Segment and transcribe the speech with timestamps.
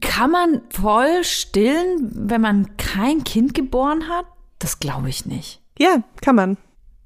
[0.00, 4.26] Kann man voll stillen, wenn man kein Kind geboren hat?
[4.58, 5.60] Das glaube ich nicht.
[5.78, 6.56] Ja, kann man.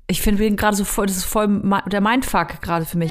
[0.06, 3.10] Ich finde gerade so voll, das ist voll der Mindfuck gerade für mich.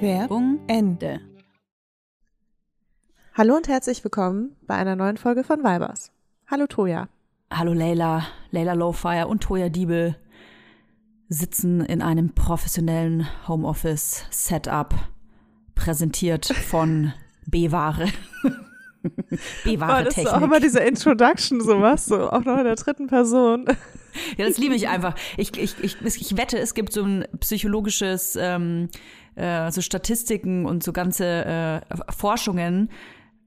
[0.00, 1.20] Werbung Ende.
[3.34, 6.12] Hallo und herzlich willkommen bei einer neuen Folge von Vibers.
[6.46, 7.08] Hallo Toja.
[7.50, 10.16] Hallo Leila, Leila Lowfire und Toya Diebel
[11.28, 14.94] sitzen in einem professionellen Homeoffice-Setup,
[15.74, 17.12] präsentiert von
[19.64, 20.02] B-Ware.
[20.02, 23.64] Oh, das ist auch immer diese Introduction, sowas, so auch noch in der dritten Person.
[24.36, 25.14] Ja, das liebe ich einfach.
[25.36, 28.88] Ich, ich, ich, ich wette, es gibt so ein psychologisches, ähm,
[29.40, 31.80] äh, so Statistiken und so ganze äh,
[32.12, 32.90] Forschungen,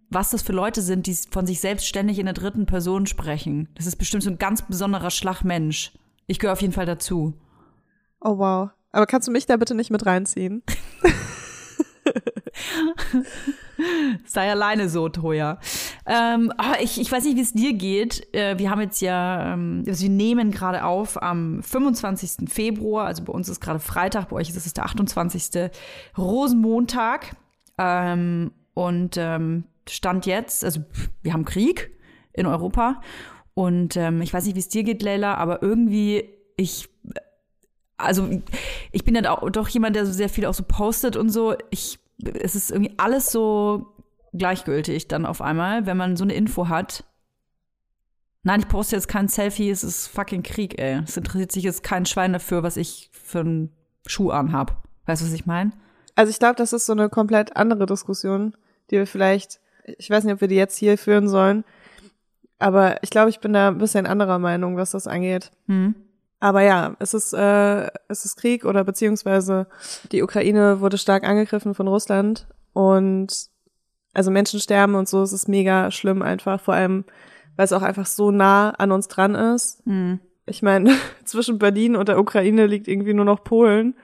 [0.09, 3.69] was das für Leute sind, die von sich selbst ständig in der dritten Person sprechen.
[3.75, 5.93] Das ist bestimmt so ein ganz besonderer Schlagmensch.
[6.27, 7.33] Ich gehöre auf jeden Fall dazu.
[8.21, 8.69] Oh wow.
[8.91, 10.63] Aber kannst du mich da bitte nicht mit reinziehen?
[14.25, 15.59] Sei alleine so, Toja.
[16.05, 18.33] Ähm, ah, ich, ich weiß nicht, wie es dir geht.
[18.33, 22.49] Äh, wir haben jetzt ja, ähm, also wir nehmen gerade auf am 25.
[22.49, 25.71] Februar, also bei uns ist gerade Freitag, bei euch ist es der 28.
[26.17, 27.35] Rosenmontag.
[27.77, 30.81] Ähm, und ähm, Stand jetzt, also
[31.21, 31.91] wir haben Krieg
[32.33, 33.01] in Europa.
[33.53, 36.89] Und ähm, ich weiß nicht, wie es dir geht, Leila, aber irgendwie, ich
[37.97, 38.29] also
[38.91, 41.55] ich bin ja auch doch jemand, der so sehr viel auch so postet und so.
[41.69, 41.99] Ich,
[42.41, 43.93] es ist irgendwie alles so
[44.33, 47.03] gleichgültig dann auf einmal, wenn man so eine Info hat.
[48.43, 51.01] Nein, ich poste jetzt kein Selfie, es ist fucking Krieg, ey.
[51.05, 53.71] Es interessiert sich jetzt kein Schwein dafür, was ich für einen
[54.05, 54.83] Schuh anhab.
[55.05, 55.71] Weißt du, was ich meine?
[56.15, 58.55] Also ich glaube, das ist so eine komplett andere Diskussion,
[58.91, 59.59] die wir vielleicht,
[59.97, 61.63] ich weiß nicht, ob wir die jetzt hier führen sollen,
[62.59, 65.51] aber ich glaube, ich bin da ein bisschen anderer Meinung, was das angeht.
[65.67, 65.95] Hm.
[66.43, 69.65] Aber ja, es ist, äh, es ist Krieg oder beziehungsweise
[70.11, 73.47] die Ukraine wurde stark angegriffen von Russland und
[74.13, 77.05] also Menschen sterben und so, es ist mega schlimm einfach, vor allem,
[77.55, 79.81] weil es auch einfach so nah an uns dran ist.
[79.85, 80.19] Hm.
[80.45, 80.91] Ich meine,
[81.23, 83.95] zwischen Berlin und der Ukraine liegt irgendwie nur noch Polen.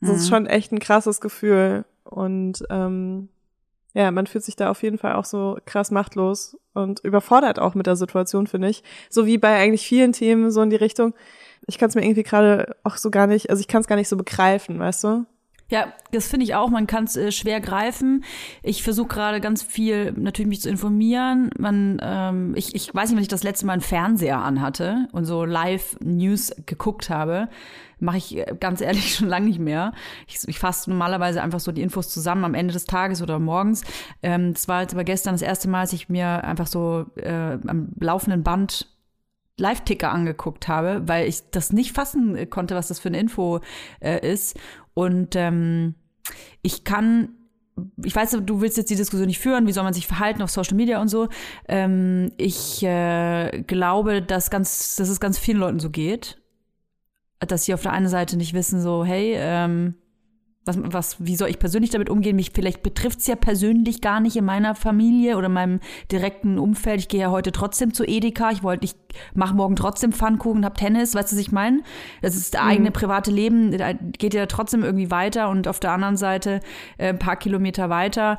[0.00, 0.28] Das ist Mhm.
[0.28, 1.86] schon echt ein krasses Gefühl.
[2.04, 3.30] Und ähm,
[3.94, 7.74] ja, man fühlt sich da auf jeden Fall auch so krass machtlos und überfordert auch
[7.74, 8.82] mit der Situation, finde ich.
[9.08, 11.14] So wie bei eigentlich vielen Themen so in die Richtung.
[11.66, 13.96] Ich kann es mir irgendwie gerade auch so gar nicht, also ich kann es gar
[13.96, 15.26] nicht so begreifen, weißt du?
[15.70, 16.68] Ja, das finde ich auch.
[16.68, 18.24] Man kann es äh, schwer greifen.
[18.62, 21.50] Ich versuche gerade ganz viel natürlich mich zu informieren.
[21.56, 25.26] Man, ähm, ich, ich weiß nicht, wenn ich das letzte Mal einen Fernseher anhatte und
[25.26, 27.48] so Live-News geguckt habe.
[28.00, 29.92] Mache ich äh, ganz ehrlich schon lange nicht mehr.
[30.26, 33.84] Ich, ich fasse normalerweise einfach so die Infos zusammen am Ende des Tages oder morgens.
[34.22, 37.58] Ähm, das war jetzt aber gestern das erste Mal, dass ich mir einfach so äh,
[37.66, 38.88] am laufenden Band
[39.56, 43.60] Live-Ticker angeguckt habe, weil ich das nicht fassen konnte, was das für eine Info
[44.00, 44.58] äh, ist.
[44.94, 45.94] Und ähm,
[46.62, 47.36] ich kann
[48.04, 50.50] ich weiß, du willst jetzt die Diskussion nicht führen, wie soll man sich verhalten auf
[50.50, 51.28] Social Media und so.
[51.68, 56.39] Ähm, ich äh, glaube, dass, ganz, dass es ganz vielen Leuten so geht,
[57.46, 59.94] dass sie auf der einen Seite nicht wissen, so, hey, ähm,
[60.66, 62.36] was, was, wie soll ich persönlich damit umgehen?
[62.36, 65.80] Mich vielleicht betrifft es ja persönlich gar nicht in meiner Familie oder meinem
[66.12, 67.00] direkten Umfeld.
[67.00, 68.50] Ich gehe ja heute trotzdem zu Edeka.
[68.50, 68.94] Ich wollte, ich
[69.34, 71.14] mache morgen trotzdem Pfannkuchen, hab Tennis.
[71.14, 71.82] Weißt du, was ich meine?
[72.20, 72.68] Das ist das mhm.
[72.68, 73.70] eigene private Leben,
[74.18, 75.48] geht ja trotzdem irgendwie weiter.
[75.48, 76.60] Und auf der anderen Seite,
[76.98, 78.38] äh, ein paar Kilometer weiter,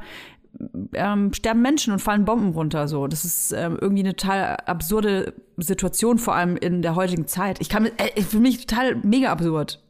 [0.93, 2.87] ähm, sterben Menschen und fallen Bomben runter.
[2.87, 7.59] So, das ist ähm, irgendwie eine total absurde Situation, vor allem in der heutigen Zeit.
[7.61, 9.81] Ich kann, äh, für mich total mega absurd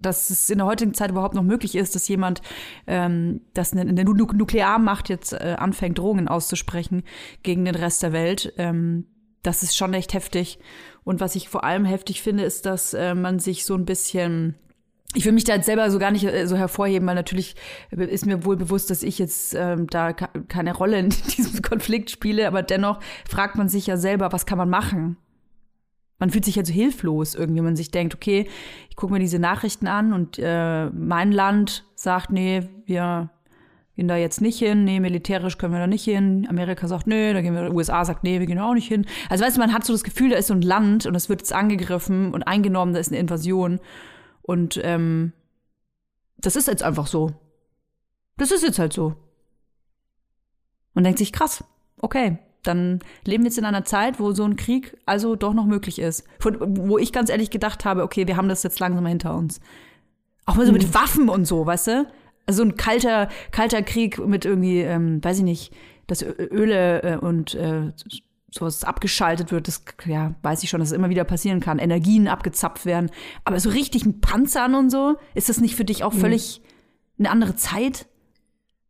[0.00, 2.40] dass es in der heutigen Zeit überhaupt noch möglich ist, dass jemand,
[2.86, 7.02] ähm, das in der Nuklearmacht jetzt äh, anfängt, Drohungen auszusprechen
[7.42, 8.52] gegen den Rest der Welt.
[8.56, 9.06] Ähm,
[9.42, 10.58] das ist schon echt heftig.
[11.04, 14.54] Und was ich vor allem heftig finde, ist, dass äh, man sich so ein bisschen
[15.14, 17.56] ich will mich da jetzt selber so gar nicht äh, so hervorheben, weil natürlich
[17.90, 22.46] ist mir wohl bewusst, dass ich jetzt ähm, da keine Rolle in diesem Konflikt spiele,
[22.46, 25.16] aber dennoch fragt man sich ja selber, was kann man machen?
[26.20, 28.46] man fühlt sich halt so hilflos irgendwie, man sich denkt, okay,
[28.90, 33.30] ich gucke mir diese Nachrichten an und äh, mein Land sagt, nee, wir
[33.96, 36.46] gehen da jetzt nicht hin, nee, militärisch können wir da nicht hin.
[36.48, 39.06] Amerika sagt, nee, da gehen wir, USA sagt, nee, wir gehen auch nicht hin.
[39.30, 41.28] Also weißt du, man hat so das Gefühl, da ist so ein Land und es
[41.28, 43.80] wird jetzt angegriffen und eingenommen, da ist eine Invasion.
[44.50, 45.32] Und ähm,
[46.36, 47.30] das ist jetzt einfach so.
[48.36, 49.14] Das ist jetzt halt so.
[50.92, 51.62] Man denkt sich, krass,
[51.98, 55.66] okay, dann leben wir jetzt in einer Zeit, wo so ein Krieg also doch noch
[55.66, 56.24] möglich ist.
[56.40, 59.60] Von, wo ich ganz ehrlich gedacht habe, okay, wir haben das jetzt langsam hinter uns.
[60.46, 60.94] Auch mal so mit mhm.
[60.94, 62.12] Waffen und so, weißt du?
[62.46, 65.72] Also ein kalter, kalter Krieg mit irgendwie, ähm, weiß ich nicht,
[66.08, 67.92] dass Öle äh, und äh,
[68.50, 71.78] sowas abgeschaltet wird, das ja, weiß ich schon, dass es immer wieder passieren kann.
[71.78, 73.10] Energien abgezapft werden.
[73.44, 76.18] Aber so richtig mit Panzern und so, ist das nicht für dich auch mhm.
[76.18, 76.62] völlig
[77.18, 78.06] eine andere Zeit?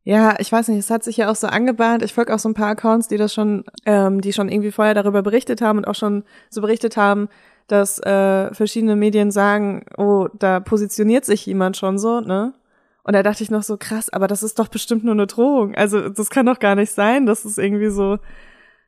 [0.02, 2.02] Ja, ich weiß nicht, es hat sich ja auch so angebahnt.
[2.02, 4.94] Ich folge auch so ein paar Accounts, die das schon, ähm, die schon irgendwie vorher
[4.94, 7.28] darüber berichtet haben und auch schon so berichtet haben,
[7.66, 12.54] dass äh, verschiedene Medien sagen, oh, da positioniert sich jemand schon so, ne?
[13.02, 15.74] Und da dachte ich noch so, krass, aber das ist doch bestimmt nur eine Drohung.
[15.74, 18.18] Also das kann doch gar nicht sein, dass es irgendwie so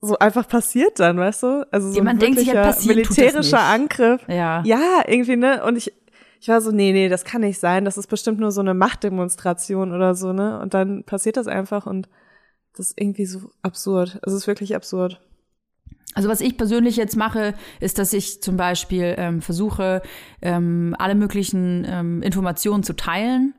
[0.02, 1.66] so einfach passiert dann, weißt du?
[1.70, 4.20] Also so Jemand ein denkt sich, ja, militärischer Angriff.
[4.28, 4.62] Ja.
[4.64, 5.64] Ja, irgendwie, ne?
[5.64, 5.93] Und ich,
[6.40, 7.84] ich war so, nee, nee, das kann nicht sein.
[7.84, 10.60] Das ist bestimmt nur so eine Machtdemonstration oder so, ne?
[10.60, 12.08] Und dann passiert das einfach und
[12.76, 14.19] das ist irgendwie so absurd.
[14.22, 15.20] Es ist wirklich absurd.
[16.14, 20.02] Also was ich persönlich jetzt mache, ist, dass ich zum Beispiel ähm, versuche,
[20.43, 23.54] ähm, alle möglichen ähm, Informationen zu teilen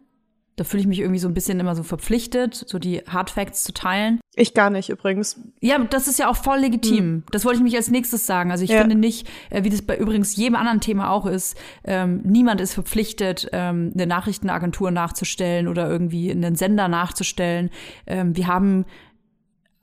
[0.55, 3.63] da fühle ich mich irgendwie so ein bisschen immer so verpflichtet, so die Hard Facts
[3.63, 4.19] zu teilen.
[4.35, 5.39] Ich gar nicht übrigens.
[5.61, 6.97] Ja, das ist ja auch voll legitim.
[6.97, 7.23] Hm.
[7.31, 8.49] Das wollte ich mich als nächstes sagen.
[8.49, 8.79] Also ich ja.
[8.79, 12.73] finde nicht, äh, wie das bei übrigens jedem anderen Thema auch ist, ähm, niemand ist
[12.73, 17.69] verpflichtet, ähm, eine Nachrichtenagentur nachzustellen oder irgendwie einen Sender nachzustellen.
[18.07, 18.85] Ähm, wir haben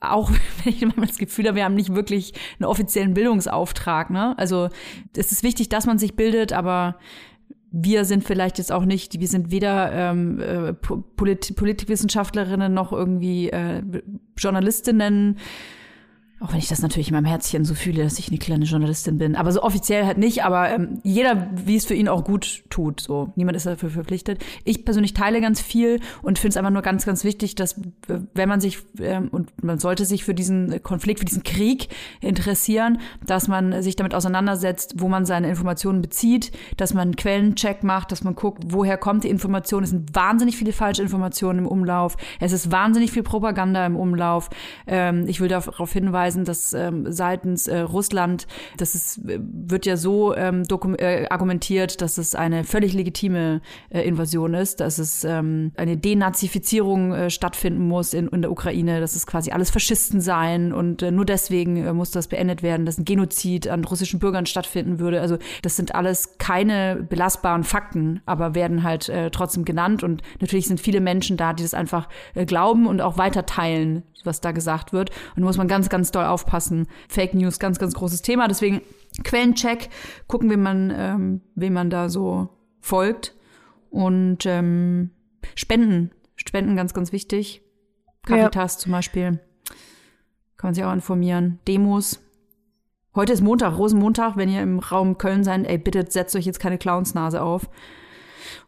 [0.01, 0.31] auch
[0.63, 4.09] wenn ich immer das Gefühl habe, wir haben nicht wirklich einen offiziellen Bildungsauftrag.
[4.09, 4.37] Ne?
[4.37, 4.69] Also
[5.15, 6.97] es ist wichtig, dass man sich bildet, aber
[7.71, 13.49] wir sind vielleicht jetzt auch nicht, wir sind weder ähm, äh, Polit Politikwissenschaftlerinnen noch irgendwie
[13.49, 13.81] äh,
[14.37, 15.37] Journalistinnen
[16.41, 19.19] auch wenn ich das natürlich in meinem Herzchen so fühle, dass ich eine kleine Journalistin
[19.19, 19.35] bin.
[19.35, 22.99] Aber so offiziell halt nicht, aber ähm, jeder, wie es für ihn auch gut tut.
[22.99, 24.43] So, niemand ist dafür verpflichtet.
[24.63, 27.79] Ich persönlich teile ganz viel und finde es einfach nur ganz, ganz wichtig, dass
[28.33, 31.89] wenn man sich ähm, und man sollte sich für diesen Konflikt, für diesen Krieg
[32.21, 37.83] interessieren, dass man sich damit auseinandersetzt, wo man seine Informationen bezieht, dass man einen Quellencheck
[37.83, 39.83] macht, dass man guckt, woher kommt die Information.
[39.83, 42.17] Es sind wahnsinnig viele falsche Informationen im Umlauf.
[42.39, 44.49] Es ist wahnsinnig viel Propaganda im Umlauf.
[44.87, 48.47] Ähm, ich will darauf hinweisen, hinweisen, dass ähm, seitens äh, Russland,
[48.77, 50.63] das ist, wird ja so ähm,
[50.97, 57.13] äh, argumentiert, dass es eine völlig legitime äh, Invasion ist, dass es ähm, eine Denazifizierung
[57.13, 61.11] äh, stattfinden muss in, in der Ukraine, dass es quasi alles Faschisten seien und äh,
[61.11, 65.21] nur deswegen äh, muss das beendet werden, dass ein Genozid an russischen Bürgern stattfinden würde.
[65.21, 70.67] Also das sind alles keine belastbaren Fakten, aber werden halt äh, trotzdem genannt und natürlich
[70.67, 74.51] sind viele Menschen da, die das einfach äh, glauben und auch weiter teilen, was da
[74.51, 75.09] gesagt wird.
[75.35, 76.87] Und da muss man ganz, ganz doll aufpassen.
[77.09, 78.47] Fake News, ganz, ganz großes Thema.
[78.47, 78.81] Deswegen
[79.23, 79.89] Quellencheck,
[80.27, 82.49] gucken, wem man, ähm, wem man da so
[82.79, 83.35] folgt.
[83.89, 85.11] Und ähm,
[85.55, 86.11] Spenden.
[86.35, 87.61] Spenden ganz, ganz wichtig.
[88.25, 88.79] Caritas ja.
[88.79, 89.39] zum Beispiel.
[90.57, 91.59] Kann man sich auch informieren.
[91.67, 92.21] Demos.
[93.13, 94.37] Heute ist Montag, Rosenmontag.
[94.37, 97.69] Wenn ihr im Raum Köln seid, ey, bitte setzt euch jetzt keine Clownsnase auf.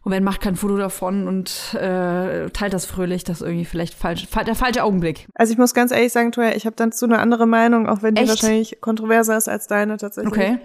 [0.03, 3.93] Und wenn macht kein Foto davon und äh, teilt das fröhlich, das ist irgendwie vielleicht
[3.93, 5.27] falsch, der falsche Augenblick.
[5.35, 8.15] Also ich muss ganz ehrlich sagen, Toya, ich habe dazu eine andere Meinung, auch wenn
[8.15, 8.29] die Echt?
[8.29, 10.33] wahrscheinlich kontroverser ist als deine tatsächlich.
[10.33, 10.59] Okay.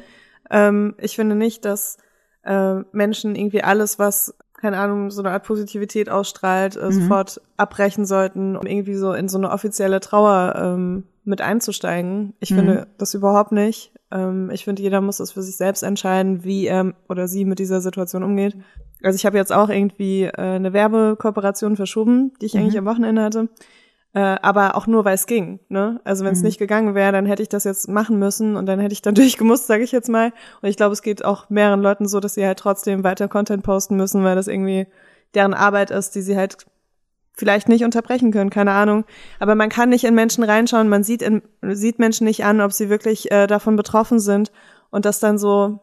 [0.51, 1.99] Ähm, ich finde nicht, dass
[2.45, 6.93] äh, Menschen irgendwie alles, was keine Ahnung, so eine Art Positivität ausstrahlt, äh, mhm.
[6.93, 12.35] sofort abbrechen sollten, um irgendwie so in so eine offizielle Trauer ähm, mit einzusteigen.
[12.41, 12.57] Ich mhm.
[12.57, 13.93] finde das überhaupt nicht.
[14.11, 17.59] Ähm, ich finde, jeder muss es für sich selbst entscheiden, wie er oder sie mit
[17.59, 18.57] dieser Situation umgeht.
[19.03, 22.61] Also ich habe jetzt auch irgendwie äh, eine Werbekooperation verschoben, die ich mhm.
[22.61, 23.49] eigentlich am Wochenende hatte.
[24.15, 25.61] Äh, aber auch nur, weil es ging.
[25.69, 26.01] Ne?
[26.05, 26.47] Also wenn es mhm.
[26.47, 29.15] nicht gegangen wäre, dann hätte ich das jetzt machen müssen und dann hätte ich dann
[29.17, 30.33] durchgemusst, sage ich jetzt mal.
[30.63, 33.63] Und ich glaube, es geht auch mehreren Leuten so, dass sie halt trotzdem weiter Content
[33.63, 34.87] posten müssen, weil das irgendwie
[35.35, 36.67] deren Arbeit ist, die sie halt
[37.39, 39.05] vielleicht nicht unterbrechen können, keine Ahnung.
[39.39, 42.73] Aber man kann nicht in Menschen reinschauen, man sieht, in, sieht Menschen nicht an, ob
[42.73, 44.51] sie wirklich äh, davon betroffen sind
[44.91, 45.79] und das dann so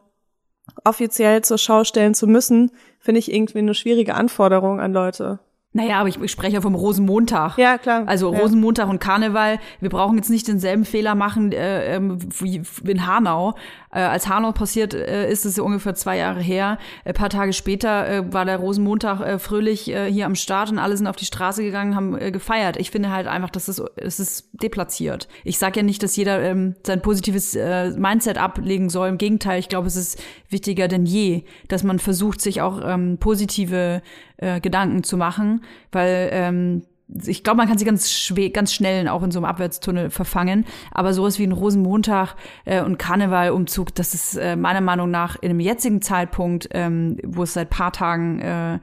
[0.84, 2.70] offiziell zur Schau stellen zu müssen,
[3.00, 5.38] finde ich irgendwie eine schwierige Anforderung an Leute.
[5.76, 7.58] Naja, aber ich, ich spreche ja vom Rosenmontag.
[7.58, 8.04] Ja, klar.
[8.06, 8.38] Also ja.
[8.38, 9.58] Rosenmontag und Karneval.
[9.80, 13.54] Wir brauchen jetzt nicht denselben Fehler machen äh, ähm, wie in Hanau.
[13.92, 16.78] Äh, als Hanau passiert äh, ist, es ja ungefähr zwei Jahre her.
[17.04, 20.78] Ein paar Tage später äh, war der Rosenmontag äh, fröhlich äh, hier am Start und
[20.78, 22.78] alle sind auf die Straße gegangen, haben äh, gefeiert.
[22.78, 25.28] Ich finde halt einfach, dass es, es ist deplatziert.
[25.44, 29.08] Ich sage ja nicht, dass jeder ähm, sein positives äh, Mindset ablegen soll.
[29.08, 30.18] Im Gegenteil, ich glaube, es ist
[30.48, 34.00] wichtiger denn je, dass man versucht, sich auch ähm, positive
[34.38, 36.82] äh, Gedanken zu machen, weil ähm,
[37.24, 40.64] ich glaube, man kann sich ganz schwer, ganz schnell auch in so einem Abwärtstunnel verfangen.
[40.90, 45.48] Aber sowas wie ein Rosenmontag äh, und Karnevalumzug, das ist äh, meiner Meinung nach in
[45.48, 48.80] dem jetzigen Zeitpunkt, ähm, wo es seit paar Tagen äh,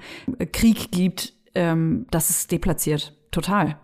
[0.52, 3.14] Krieg gibt, ähm, das ist deplatziert.
[3.32, 3.78] Total.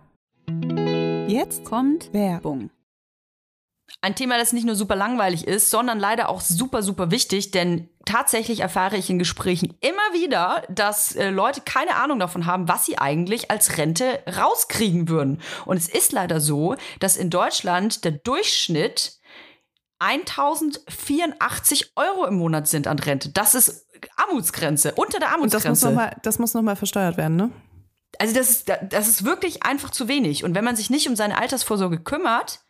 [1.28, 2.70] Jetzt kommt Werbung.
[4.02, 7.90] Ein Thema, das nicht nur super langweilig ist, sondern leider auch super, super wichtig, denn
[8.06, 12.86] tatsächlich erfahre ich in Gesprächen immer wieder, dass äh, Leute keine Ahnung davon haben, was
[12.86, 15.42] sie eigentlich als Rente rauskriegen würden.
[15.66, 19.18] Und es ist leider so, dass in Deutschland der Durchschnitt
[19.98, 23.28] 1084 Euro im Monat sind an Rente.
[23.28, 25.68] Das ist Armutsgrenze, unter der Armutsgrenze.
[25.68, 27.50] Und das muss nochmal, muss noch mal versteuert werden, ne?
[28.18, 30.42] Also das ist, das ist wirklich einfach zu wenig.
[30.42, 32.60] Und wenn man sich nicht um seine Altersvorsorge kümmert,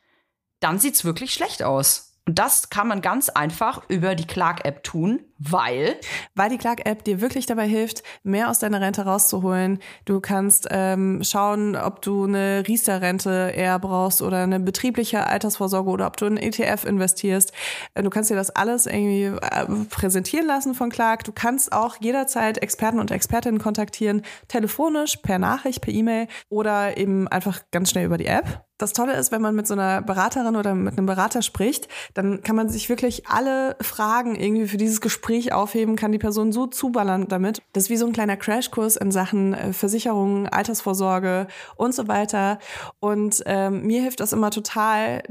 [0.61, 2.11] dann sieht's wirklich schlecht aus.
[2.31, 5.97] Und das kann man ganz einfach über die Clark-App tun, weil.
[6.35, 9.81] Weil die Clark-App dir wirklich dabei hilft, mehr aus deiner Rente rauszuholen.
[10.05, 16.07] Du kannst ähm, schauen, ob du eine Riester-Rente eher brauchst oder eine betriebliche Altersvorsorge oder
[16.07, 17.53] ob du in ETF investierst.
[17.95, 21.25] Äh, du kannst dir das alles irgendwie äh, präsentieren lassen von Clark.
[21.25, 27.27] Du kannst auch jederzeit Experten und Expertinnen kontaktieren, telefonisch, per Nachricht, per E-Mail oder eben
[27.27, 30.57] einfach ganz schnell über die App das Tolle ist, wenn man mit so einer Beraterin
[30.57, 35.01] oder mit einem Berater spricht, dann kann man sich wirklich alle Fragen irgendwie für dieses
[35.01, 37.63] Gespräch aufheben, kann die Person so zuballern damit.
[37.73, 41.47] Das ist wie so ein kleiner Crashkurs in Sachen äh, Versicherungen, Altersvorsorge
[41.77, 42.59] und so weiter.
[43.01, 45.23] Und ähm, mir hilft das immer total,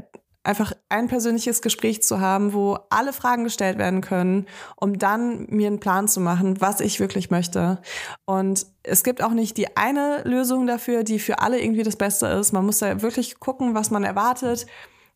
[0.42, 5.66] einfach ein persönliches Gespräch zu haben, wo alle Fragen gestellt werden können, um dann mir
[5.66, 7.80] einen Plan zu machen, was ich wirklich möchte.
[8.24, 12.26] Und es gibt auch nicht die eine Lösung dafür, die für alle irgendwie das Beste
[12.26, 12.52] ist.
[12.52, 14.66] Man muss da wirklich gucken, was man erwartet,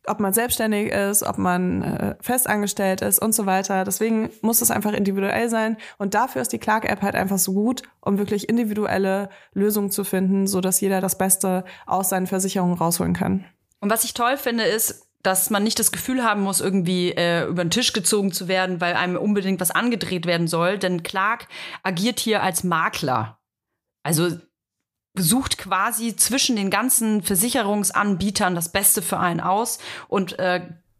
[0.07, 3.83] ob man selbstständig ist, ob man äh, festangestellt ist und so weiter.
[3.83, 5.77] Deswegen muss es einfach individuell sein.
[5.97, 10.45] Und dafür ist die Clark-App halt einfach so gut, um wirklich individuelle Lösungen zu finden,
[10.45, 13.45] so dass jeder das Beste aus seinen Versicherungen rausholen kann.
[13.79, 17.45] Und was ich toll finde, ist, dass man nicht das Gefühl haben muss, irgendwie äh,
[17.45, 20.77] über den Tisch gezogen zu werden, weil einem unbedingt was angedreht werden soll.
[20.77, 21.47] Denn Clark
[21.83, 23.39] agiert hier als Makler.
[24.03, 24.37] Also
[25.17, 30.67] sucht quasi zwischen den ganzen Versicherungsanbietern das Beste für einen aus und äh,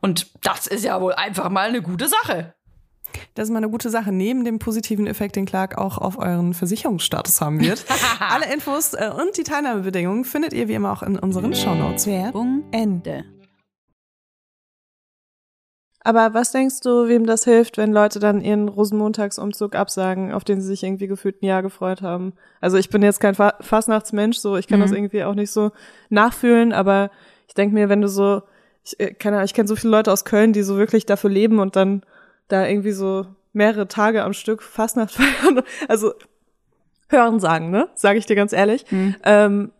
[0.00, 2.54] und das ist ja wohl einfach mal eine gute Sache.
[3.34, 4.12] Das ist mal eine gute Sache.
[4.12, 7.84] Neben dem positiven Effekt, den Clark auch auf euren Versicherungsstatus haben wird.
[8.20, 12.06] Alle Infos äh, und die Teilnahmebedingungen findet ihr wie immer auch in unseren Shownotes.
[12.06, 13.24] Werbung Ende.
[16.06, 20.60] Aber was denkst du, wem das hilft, wenn Leute dann ihren Rosenmontagsumzug absagen, auf den
[20.60, 22.34] sie sich irgendwie gefühlt ein Jahr gefreut haben?
[22.60, 25.72] Also ich bin jetzt kein Fa Fastnachtsmensch, so ich kann das irgendwie auch nicht so
[26.10, 27.10] nachfühlen, aber
[27.48, 28.42] ich denke mir, wenn du so,
[28.84, 31.30] ich, äh, keine Ahnung, ich kenne so viele Leute aus Köln, die so wirklich dafür
[31.30, 32.02] leben und dann
[32.48, 35.62] da irgendwie so mehrere Tage am Stück Fastnacht feiern.
[35.88, 36.14] Also
[37.08, 37.88] hören sagen, ne?
[37.94, 38.84] Sage ich dir ganz ehrlich.
[39.22, 39.72] Ähm,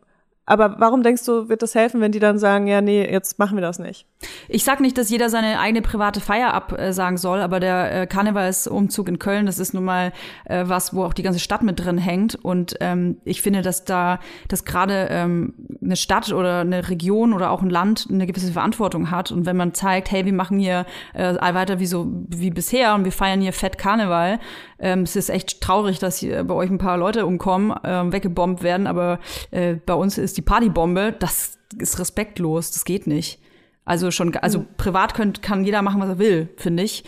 [0.47, 3.57] aber warum denkst du, wird das helfen, wenn die dann sagen, ja, nee, jetzt machen
[3.57, 4.07] wir das nicht?
[4.49, 9.09] Ich sag nicht, dass jeder seine eigene private Feier absagen soll, aber der äh, Karnevalsumzug
[9.09, 10.13] in Köln, das ist nun mal
[10.45, 12.35] äh, was, wo auch die ganze Stadt mit drin hängt.
[12.35, 17.51] Und ähm, ich finde, dass da, dass gerade ähm, eine Stadt oder eine Region oder
[17.51, 19.31] auch ein Land eine gewisse Verantwortung hat.
[19.31, 20.85] Und wenn man zeigt, hey, wir machen hier
[21.15, 24.41] äh, weiter wie so wie bisher und wir feiern hier fett Karneval,
[24.85, 28.63] ähm, es ist echt traurig, dass hier bei euch ein paar Leute umkommen, ähm, weggebombt
[28.63, 29.19] werden, aber
[29.51, 33.41] äh, bei uns ist die Partybombe, das ist respektlos, das geht nicht.
[33.85, 37.05] Also schon, also privat könnt, kann jeder machen, was er will, finde ich.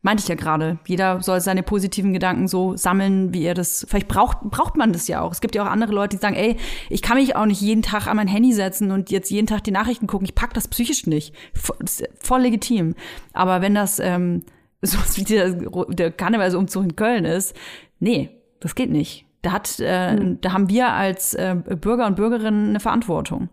[0.00, 0.78] Meinte ich ja gerade.
[0.86, 3.84] Jeder soll seine positiven Gedanken so sammeln, wie er das.
[3.88, 5.32] Vielleicht braucht, braucht man das ja auch.
[5.32, 6.56] Es gibt ja auch andere Leute, die sagen, ey,
[6.88, 9.64] ich kann mich auch nicht jeden Tag an mein Handy setzen und jetzt jeden Tag
[9.64, 10.24] die Nachrichten gucken.
[10.24, 11.34] Ich pack das psychisch nicht.
[11.52, 12.94] Vo- das ist voll legitim.
[13.32, 14.44] Aber wenn das ähm,
[14.82, 15.50] so wie der,
[15.88, 17.56] der Karnevalsumzug in Köln ist,
[18.00, 18.30] nee,
[18.60, 19.26] das geht nicht.
[19.42, 23.48] Da hat, äh, da haben wir als äh, Bürger und Bürgerinnen eine Verantwortung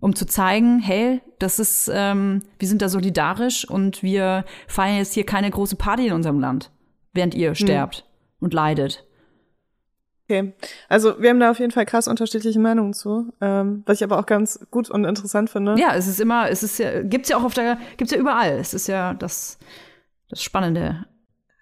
[0.00, 5.14] um zu zeigen, hey, das ist, ähm, wir sind da solidarisch und wir feiern jetzt
[5.14, 6.70] hier keine große Party in unserem Land,
[7.12, 8.06] während ihr sterbt
[8.40, 9.04] und leidet.
[10.24, 10.54] Okay.
[10.88, 14.18] Also wir haben da auf jeden Fall krass unterschiedliche Meinungen zu, ähm, was ich aber
[14.18, 15.74] auch ganz gut und interessant finde.
[15.78, 18.52] Ja, es ist immer, es ist ja, gibt's ja auch auf der, gibt's ja überall.
[18.58, 19.58] Es ist ja das,
[20.30, 21.04] das Spannende.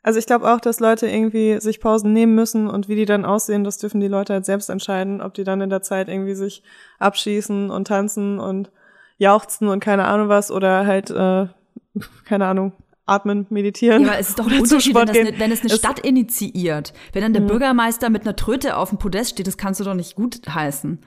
[0.02, 3.25] Also ich glaube auch, dass Leute irgendwie sich Pausen nehmen müssen und wie die dann
[3.25, 6.34] aussehen, das dürfen die Leute halt selbst entscheiden, ob die dann in der Zeit irgendwie
[6.34, 6.62] sich
[6.98, 8.70] abschießen und tanzen und
[9.18, 11.48] jauchzen und keine Ahnung was oder halt, äh,
[12.25, 12.72] keine Ahnung,
[13.06, 14.02] atmen, meditieren.
[14.02, 15.98] Ja, aber es ist doch ein Unterschied, wenn, das eine, wenn es eine Es- Stadt
[15.98, 16.92] initiiert.
[17.12, 19.94] Wenn dann der Bürgermeister mit einer Tröte auf dem Podest steht, das kannst du doch
[19.94, 21.00] nicht gut heißen.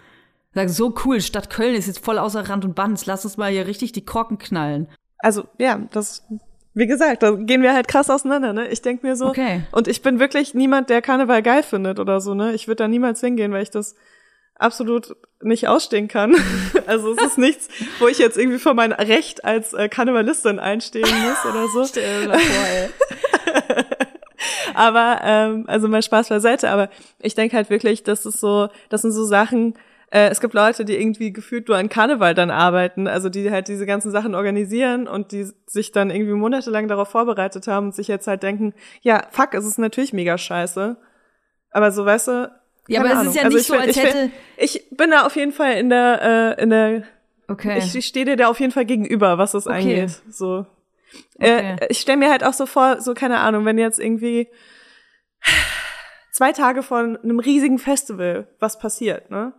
[0.54, 3.06] Sag so cool, Stadt Köln ist jetzt voll außer Rand und Band.
[3.06, 4.90] Lass uns mal hier richtig die Korken knallen.
[5.18, 6.28] Also ja, das,
[6.74, 8.68] wie gesagt, da gehen wir halt krass auseinander, ne?
[8.70, 9.64] Ich denk mir so, Okay.
[9.72, 12.54] und ich bin wirklich niemand, der Karneval geil findet oder so, ne?
[12.54, 13.96] Ich würde da niemals hingehen, weil ich das
[14.56, 16.36] absolut nicht ausstehen kann.
[16.88, 21.08] Also es ist nichts, wo ich jetzt irgendwie für mein Recht als äh, Karnevalistin einstehen
[21.08, 21.86] muss oder so.
[21.86, 23.86] Stell dir vor, ey.
[24.74, 29.04] Aber ähm, also mal Spaß beiseite, aber ich denke halt wirklich, das ist so, das
[29.04, 29.76] sind so Sachen,
[30.12, 33.68] äh, es gibt Leute, die irgendwie gefühlt nur an Karneval dann arbeiten, also die halt
[33.68, 38.08] diese ganzen Sachen organisieren und die sich dann irgendwie monatelang darauf vorbereitet haben und sich
[38.08, 40.98] jetzt halt denken, ja, fuck, es ist natürlich mega scheiße.
[41.72, 42.52] Aber so, weißt du,
[42.88, 43.46] Ja, aber es ist ja Ahnung.
[43.46, 45.74] Also nicht ich so, find- als ich find- hätte- Ich bin da auf jeden Fall
[45.74, 47.04] in der, äh, in der,
[47.48, 47.78] Okay.
[47.80, 49.76] ich, ich stehe dir da auf jeden Fall gegenüber, was das Okay.
[50.02, 50.22] angeht.
[50.30, 50.66] So.
[51.38, 51.76] Okay.
[51.80, 54.48] Äh, ich stelle mir halt auch so vor, so keine Ahnung, wenn jetzt irgendwie
[56.32, 59.54] zwei Tage vor einem riesigen Festival was passiert, ne?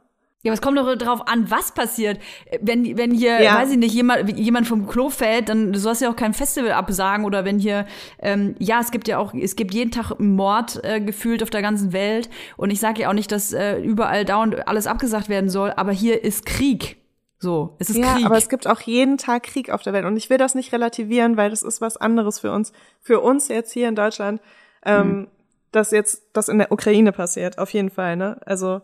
[0.45, 2.19] Ja, aber es kommt doch darauf an, was passiert.
[2.61, 3.55] Wenn, wenn hier, Ja.
[3.55, 6.73] weiß ich nicht, jemand, jemand vom Klo fällt, dann du sollst ja auch kein Festival
[6.73, 7.25] absagen.
[7.25, 7.87] Oder wenn hier,
[8.19, 11.63] ähm, ja, es gibt ja auch, es gibt jeden Tag Mord äh, gefühlt auf der
[11.63, 12.29] ganzen Welt.
[12.57, 15.93] Und ich sage ja auch nicht, dass äh, überall dauernd alles abgesagt werden soll, aber
[15.93, 16.97] hier ist Krieg.
[17.39, 18.27] So, es ist Ja, Krieg.
[18.27, 20.73] aber es gibt auch jeden Tag Krieg auf der Welt und ich will das nicht
[20.73, 22.73] relativieren, weil das ist was anderes für uns.
[23.01, 24.41] Für uns jetzt hier in Deutschland,
[24.85, 25.29] ähm,
[25.73, 28.41] dass jetzt das in der Ukraine passiert, auf jeden Fall, ne?
[28.45, 28.81] Also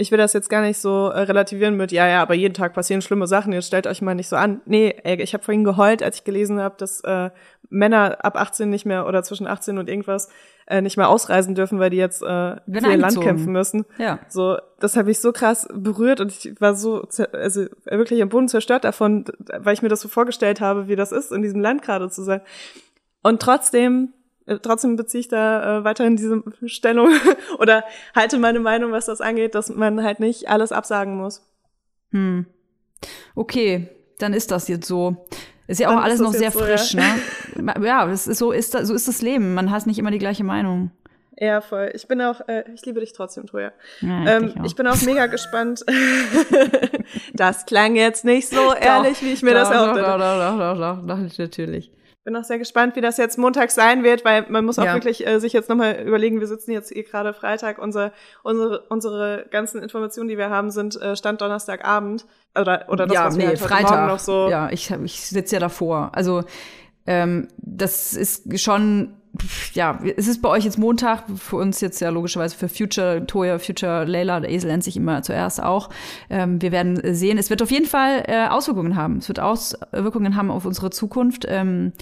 [0.00, 2.72] ich will das jetzt gar nicht so äh, relativieren mit, ja, ja, aber jeden Tag
[2.72, 4.62] passieren schlimme Sachen, jetzt stellt euch mal nicht so an.
[4.64, 7.30] Nee, ey, ich habe vorhin geheult, als ich gelesen habe, dass äh,
[7.68, 10.28] Männer ab 18 nicht mehr oder zwischen 18 und irgendwas
[10.66, 12.60] äh, nicht mehr ausreisen dürfen, weil die jetzt äh, für
[12.90, 13.84] ihr Land kämpfen müssen.
[13.98, 14.20] Ja.
[14.28, 18.48] So, das habe ich so krass berührt und ich war so, also wirklich am Boden
[18.48, 19.24] zerstört davon,
[19.58, 22.22] weil ich mir das so vorgestellt habe, wie das ist, in diesem Land gerade zu
[22.22, 22.40] sein.
[23.22, 24.14] Und trotzdem,
[24.58, 27.10] trotzdem beziehe ich da äh, weiterhin diese Stellung
[27.58, 27.84] oder
[28.14, 31.42] halte meine Meinung, was das angeht, dass man halt nicht alles absagen muss.
[32.12, 32.46] Hm.
[33.34, 35.26] Okay, dann ist das jetzt so.
[35.66, 37.04] Ist ja auch Dann alles noch das sehr so, frisch, ne?
[37.84, 39.54] Ja, das ist, so, ist, das- so ist das Leben.
[39.54, 40.90] Man hat nicht immer die gleiche Meinung.
[41.38, 41.90] Ja, voll.
[41.94, 43.72] Ich bin auch, äh, ich liebe dich trotzdem, Toja.
[44.00, 44.64] Ja, Ähm, auch.
[44.64, 45.84] ich bin auch mega gespannt.
[47.34, 50.18] das klang jetzt nicht so ehrlich, wie ich mir das doch, erhofft doch, hätte.
[50.18, 51.90] doch, doch, doch, doch, doch, doch, natürlich.
[52.22, 54.94] Bin auch sehr gespannt, wie das jetzt Montag sein wird, weil man muss auch Ja.
[54.94, 59.46] wirklich äh, sich jetzt nochmal überlegen, wir sitzen jetzt hier gerade Freitag, unsere, unsere, unsere
[59.50, 62.26] ganzen Informationen, die wir haben, sind äh, Stand Donnerstagabend.
[62.54, 63.90] Oder, oder das, ja, was wir nee, halt heute Freitag.
[63.90, 64.48] Morgen noch so.
[64.50, 66.10] Ja, ich, ich sitze ja davor.
[66.12, 66.44] Also
[67.06, 69.14] ähm, das ist schon,
[69.74, 73.58] ja, es ist bei euch jetzt Montag, für uns jetzt ja logischerweise für Future, Toya,
[73.58, 75.90] Future, Layla, der Esel nennt sich immer zuerst auch.
[76.28, 79.18] Ähm, wir werden sehen, es wird auf jeden Fall äh, Auswirkungen haben.
[79.18, 81.46] Es wird Auswirkungen haben auf unsere Zukunft.
[81.48, 81.92] Ähm,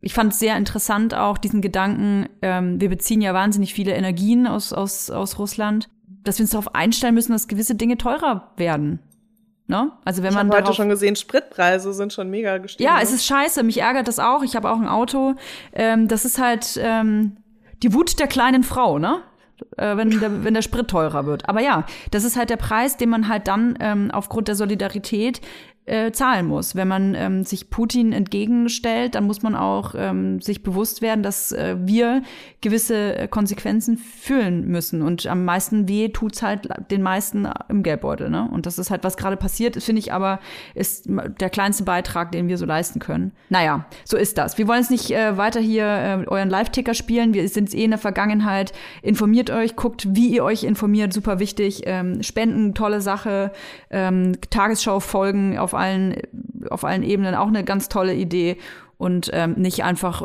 [0.00, 4.46] ich fand es sehr interessant auch diesen Gedanken, ähm, wir beziehen ja wahnsinnig viele Energien
[4.46, 5.88] aus, aus, aus Russland,
[6.24, 8.98] dass wir uns darauf einstellen müssen, dass gewisse Dinge teurer werden.
[9.66, 9.92] Ne?
[10.04, 12.86] Also wenn Ich man heute schon gesehen, Spritpreise sind schon mega gestiegen.
[12.86, 13.02] ja, ne?
[13.02, 13.62] es ist scheiße.
[13.62, 14.42] Mich ärgert das auch.
[14.42, 15.34] Ich habe auch ein Auto.
[15.72, 17.36] Ähm, das ist halt ähm,
[17.82, 19.22] die Wut der kleinen Frau, ne?
[19.78, 21.48] Äh, wenn, der, wenn der Sprit teurer wird.
[21.48, 25.40] Aber ja, das ist halt der Preis, den man halt dann ähm, aufgrund der Solidarität
[25.86, 26.74] äh, zahlen muss.
[26.74, 31.52] Wenn man ähm, sich Putin entgegenstellt, dann muss man auch ähm, sich bewusst werden, dass
[31.52, 32.22] äh, wir
[32.62, 35.02] gewisse äh, Konsequenzen fühlen müssen.
[35.02, 38.30] Und am meisten weh tut's halt den meisten im Geldbeutel.
[38.30, 38.48] Ne?
[38.50, 40.40] Und das ist halt, was gerade passiert, finde ich aber,
[40.74, 43.32] ist der kleinste Beitrag, den wir so leisten können.
[43.50, 44.56] Naja, so ist das.
[44.56, 47.34] Wir wollen jetzt nicht äh, weiter hier äh, euren Live-Ticker spielen.
[47.34, 48.72] Wir sind eh in der Vergangenheit.
[49.02, 51.82] Informiert euch, guckt, wie ihr euch informiert, super wichtig.
[51.84, 53.52] Ähm, Spenden, tolle Sache.
[53.90, 56.16] Ähm, Tagesschau-Folgen auf allen,
[56.70, 58.58] auf allen Ebenen, auch eine ganz tolle Idee.
[58.96, 60.22] Und ähm, nicht einfach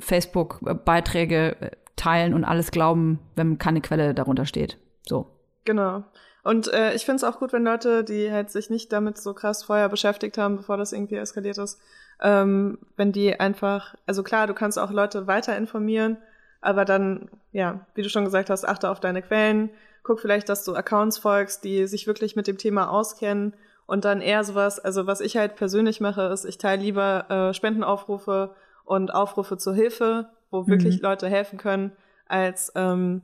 [0.00, 4.78] Facebook-Beiträge äh, teilen und alles glauben, wenn keine Quelle darunter steht.
[5.06, 5.26] So.
[5.64, 6.04] Genau.
[6.42, 9.34] Und äh, ich finde es auch gut, wenn Leute, die halt sich nicht damit so
[9.34, 11.80] krass vorher beschäftigt haben, bevor das irgendwie eskaliert ist,
[12.22, 16.18] ähm, wenn die einfach, also klar, du kannst auch Leute weiter informieren,
[16.60, 19.70] aber dann, ja, wie du schon gesagt hast, achte auf deine Quellen,
[20.02, 23.54] guck vielleicht, dass du Accounts folgst, die sich wirklich mit dem Thema auskennen
[23.90, 27.54] und dann eher sowas, also was ich halt persönlich mache, ist, ich teile lieber äh,
[27.54, 31.90] Spendenaufrufe und Aufrufe zur Hilfe, wo wirklich Leute helfen können,
[32.26, 33.22] als ähm,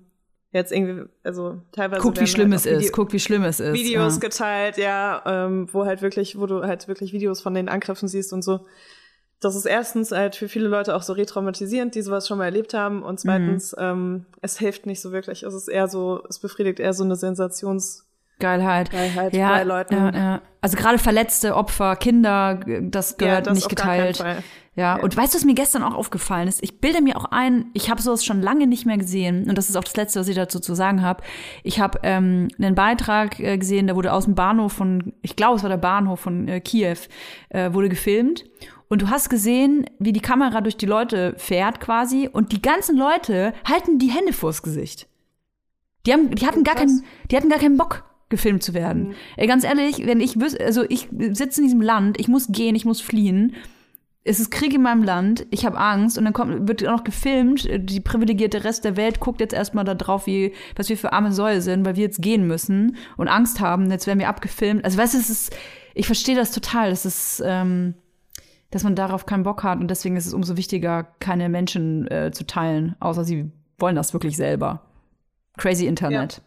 [0.51, 2.03] jetzt irgendwie, also teilweise.
[2.03, 2.93] Guckt, wie schlimm halt es ist.
[2.93, 3.75] Guckt, wie schlimm es ist.
[3.75, 4.21] Videos ja.
[4.21, 8.33] geteilt, ja, ähm, wo halt wirklich, wo du halt wirklich Videos von den Angriffen siehst
[8.33, 8.67] und so.
[9.39, 12.75] Das ist erstens halt für viele Leute auch so retraumatisierend, die sowas schon mal erlebt
[12.75, 13.05] haben.
[13.05, 13.83] Und zweitens, Mhm.
[13.83, 15.45] ähm, es hilft nicht so wirklich.
[15.45, 18.06] Es ist eher so, es befriedigt eher so eine Sensationsgeilheit
[18.39, 18.91] Geilheit.
[18.91, 19.95] bei halt Leuten.
[19.95, 20.41] Ja, ja.
[20.61, 24.19] Also gerade verletzte Opfer, Kinder, das gehört das nicht geteilt.
[24.19, 24.37] Ja,
[24.75, 25.03] Ja.
[25.03, 26.63] und weißt du, was mir gestern auch aufgefallen ist?
[26.63, 29.71] Ich bilde mir auch ein, ich habe sowas schon lange nicht mehr gesehen und das
[29.71, 31.23] ist auch das Letzte, was ich dazu zu sagen habe.
[31.63, 35.57] Ich habe ähm, einen Beitrag äh, gesehen, der wurde aus dem Bahnhof von, ich glaube,
[35.57, 36.97] es war der Bahnhof von äh, Kiew,
[37.51, 38.45] äh, wurde gefilmt.
[38.89, 42.97] Und du hast gesehen, wie die Kamera durch die Leute fährt quasi und die ganzen
[42.97, 45.09] Leute halten die Hände vors Gesicht.
[46.07, 49.15] Die, haben, die, hatten gar keinen, die hatten gar keinen Bock, gefilmt zu werden.
[49.37, 52.75] Ey, ganz ehrlich, wenn ich wüs also ich sitze in diesem Land, ich muss gehen,
[52.75, 53.55] ich muss fliehen.
[54.25, 57.05] Es ist Krieg in meinem Land, ich habe Angst und dann kommt, wird auch noch
[57.05, 57.69] gefilmt.
[57.73, 61.31] Die privilegierte Rest der Welt guckt jetzt erstmal da drauf, wie, was wir für arme
[61.31, 64.85] Säue sind, weil wir jetzt gehen müssen und Angst haben, jetzt werden wir abgefilmt.
[64.85, 65.57] Also weißt du, es ist,
[65.95, 66.91] ich verstehe das total.
[66.91, 67.95] Das ist, ähm,
[68.73, 72.33] dass man darauf keinen Bock hat und deswegen ist es umso wichtiger, keine Menschen äh,
[72.33, 74.83] zu teilen, außer sie wollen das wirklich selber.
[75.57, 76.43] Crazy Internet.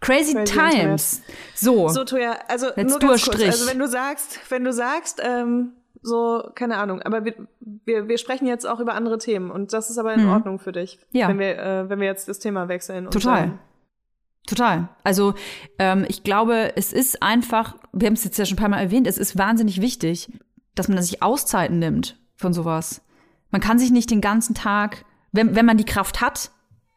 [0.00, 1.22] Crazy, Crazy Times.
[1.54, 1.88] So.
[1.88, 3.42] So, Toja, also Let's nur ganz kurz.
[3.42, 7.34] Also wenn du sagst, wenn du sagst, ähm, so, keine Ahnung, aber wir,
[7.84, 10.32] wir, wir sprechen jetzt auch über andere Themen und das ist aber in Mhm.
[10.32, 11.28] Ordnung für dich, Ja.
[11.28, 13.08] wenn wir, äh, wenn wir jetzt das Thema wechseln.
[13.10, 13.58] Total.
[14.46, 14.88] Total.
[15.04, 15.34] Also
[15.78, 18.80] ähm, ich glaube, es ist einfach, wir haben es jetzt ja schon ein paar Mal
[18.80, 20.28] erwähnt, es ist wahnsinnig wichtig,
[20.74, 23.02] dass man sich Auszeiten nimmt von sowas.
[23.50, 26.50] Man kann sich nicht den ganzen Tag, wenn, wenn man die Kraft hat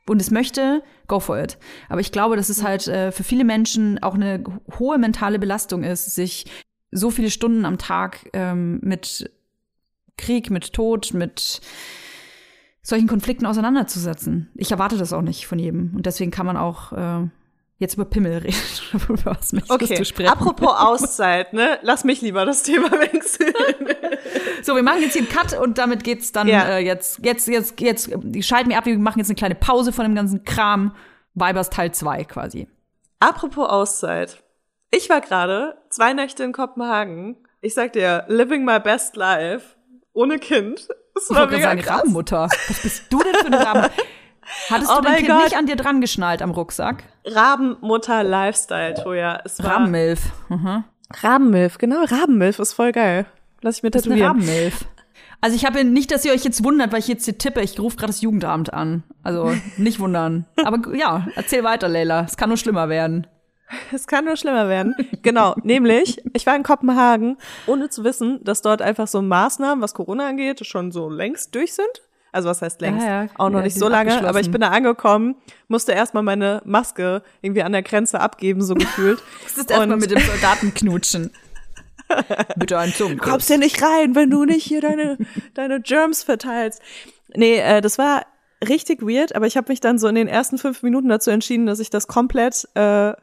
[0.08, 1.58] und es möchte, go for it.
[1.90, 4.44] Aber ich glaube, dass es halt äh, für viele Menschen auch eine
[4.80, 6.46] hohe mentale Belastung ist, sich
[6.92, 9.30] so viele Stunden am Tag ähm, mit
[10.18, 11.62] Krieg, mit Tod, mit
[12.82, 14.50] solchen Konflikten auseinanderzusetzen.
[14.56, 15.94] Ich erwarte das auch nicht von jedem.
[15.96, 17.28] Und deswegen kann man auch äh,
[17.78, 18.56] jetzt über Pimmel reden.
[19.10, 20.30] über was möchtest Okay, du sprechen?
[20.30, 21.80] apropos Auszeit, ne?
[21.82, 23.54] Lass mich lieber das Thema wechseln.
[24.64, 26.64] So, wir machen jetzt hier einen Cut und damit geht's dann Ja.
[26.70, 29.92] äh, jetzt, jetzt, jetzt, jetzt, äh, schalten wir ab, wir machen jetzt eine kleine Pause
[29.92, 30.96] von dem ganzen Kram.
[31.34, 32.68] Weibers Teil 2 quasi.
[33.20, 34.42] apropos Auszeit.
[34.92, 37.36] Ich war gerade zwei Nächte in Kopenhagen.
[37.60, 39.76] Ich sag dir, living my best life.
[40.14, 40.88] Ohne Kind.
[41.14, 42.00] Das Ich war gerade mega sagen, krass.
[42.00, 42.48] Rabenmutter.
[42.70, 43.90] Was bist du denn für eine Raben?
[44.70, 45.44] Hattest Oh du dein Kind Gott.
[45.44, 47.04] nicht an dir dran geschnallt am Rucksack?
[47.26, 49.42] Rabenmutter Lifestyle, Toja.
[49.60, 50.22] Rabenmilf.
[50.50, 50.84] Mhm.
[51.22, 52.04] Rabenmilf, genau.
[52.04, 53.26] Rabenmilf ist voll geil.
[53.62, 54.38] Lass ich mir Das ist eine tätowieren.
[54.46, 54.86] Rabenmilf.
[55.42, 57.62] Also ich habe nicht, dass ihr euch jetzt wundert, weil ich jetzt hier tippe.
[57.62, 59.04] Ich rufe gerade das Jugendamt an.
[59.24, 60.46] Also nicht wundern.
[60.64, 62.22] Aber ja, erzähl weiter, Leila.
[62.28, 63.28] Es kann nur schlimmer werden.
[63.92, 64.96] Es kann nur schlimmer werden.
[65.24, 69.94] Genau, nämlich, ich war in Kopenhagen, ohne zu wissen, dass dort einfach so Maßnahmen, was
[69.96, 71.88] Corona angeht, schon so längst durch sind.
[72.36, 73.06] Also was heißt längst?
[73.06, 73.30] Ja, ja.
[73.38, 75.36] Auch noch Ja, nicht so lange, aber ich bin da angekommen,
[75.70, 79.24] musste erstmal meine Maske irgendwie an der Grenze abgeben, so gefühlt.
[79.46, 81.32] Das ist erstmal mit dem Soldaten knutschen.
[82.58, 83.18] Bitte einen Zungen.
[83.18, 85.18] Du kommst ja nicht rein, wenn du nicht hier deine,
[85.54, 86.82] deine Germs verteilst.
[87.34, 88.26] Nee, äh, das war
[88.68, 91.66] richtig weird, aber ich habe mich dann so in den ersten fünf Minuten dazu entschieden,
[91.66, 93.14] dass ich das komplett äh,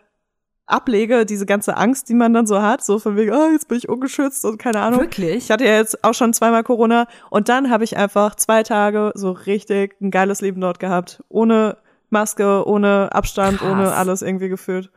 [0.73, 3.79] ablege, diese ganze Angst, die man dann so hat, so von wegen, oh, jetzt bin
[3.79, 5.01] ich ungeschützt und keine Ahnung.
[5.01, 5.37] Wirklich?
[5.37, 9.13] Ich hatte ja jetzt auch schon zweimal Corona und dann habe ich einfach zwei Tage
[9.15, 11.23] so richtig ein geiles Leben dort gehabt.
[11.29, 11.77] Ohne
[12.11, 13.71] Maske, ohne Abstand, Krass.
[13.71, 14.91] ohne alles irgendwie gefühlt.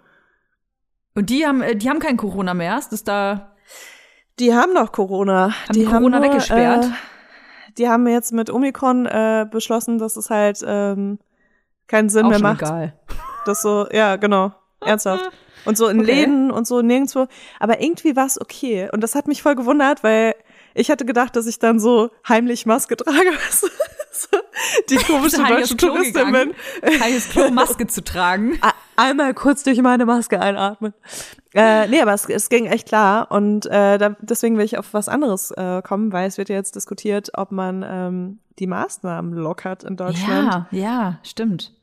[1.13, 2.77] Und die haben, äh, die haben kein Corona mehr.
[2.77, 3.53] Ist das da?
[4.39, 5.51] Die haben noch Corona.
[5.67, 6.85] Haben die Corona weggesperrt?
[6.85, 6.89] Äh,
[7.77, 11.19] die haben jetzt mit Omikron äh, beschlossen, dass es halt ähm,
[11.87, 12.61] keinen Sinn auch mehr macht.
[12.61, 12.93] egal.
[13.45, 14.51] Das so, ja, genau.
[14.81, 15.31] Ernsthaft.
[15.65, 16.13] Und so in Okay.
[16.13, 17.27] Läden und so nirgendwo.
[17.59, 18.89] Aber irgendwie war es okay.
[18.91, 20.35] Und das hat mich voll gewundert, weil
[20.73, 23.31] ich hatte gedacht, dass ich dann so heimlich Maske trage.
[24.89, 26.53] die komische deutsche Touristin bin.
[26.83, 28.59] Heimliches Klo, Maske zu tragen.
[28.95, 30.93] Einmal kurz durch meine Maske einatmen.
[31.53, 33.31] Äh, nee, aber es, es ging echt klar.
[33.31, 36.55] Und äh, da, deswegen will ich auf was anderes äh, kommen, weil es wird ja
[36.55, 40.67] jetzt diskutiert, ob man ähm, die Maßnahmen lockert in Deutschland.
[40.71, 41.73] Ja, ja, stimmt.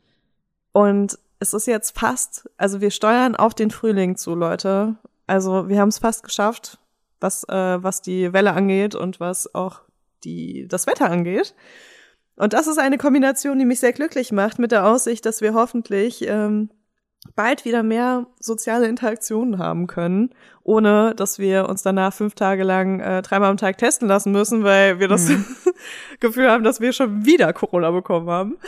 [0.72, 4.94] Und es ist jetzt fast, also wir steuern auf den Frühling zu, Leute.
[5.26, 6.78] Also wir haben es fast geschafft,
[7.18, 9.80] was, äh, was die Welle angeht und was auch
[10.22, 11.54] die, das Wetter angeht.
[12.36, 15.52] Und das ist eine Kombination, die mich sehr glücklich macht, mit der Aussicht, dass wir
[15.52, 16.70] hoffentlich ähm,
[17.34, 20.30] bald wieder mehr soziale Interaktionen haben können,
[20.64, 24.64] ohne dass wir uns danach fünf Tage lang äh, dreimal am Tag testen lassen müssen,
[24.64, 25.30] weil wir das
[26.20, 28.58] Gefühl haben, dass wir schon wieder Corona bekommen haben.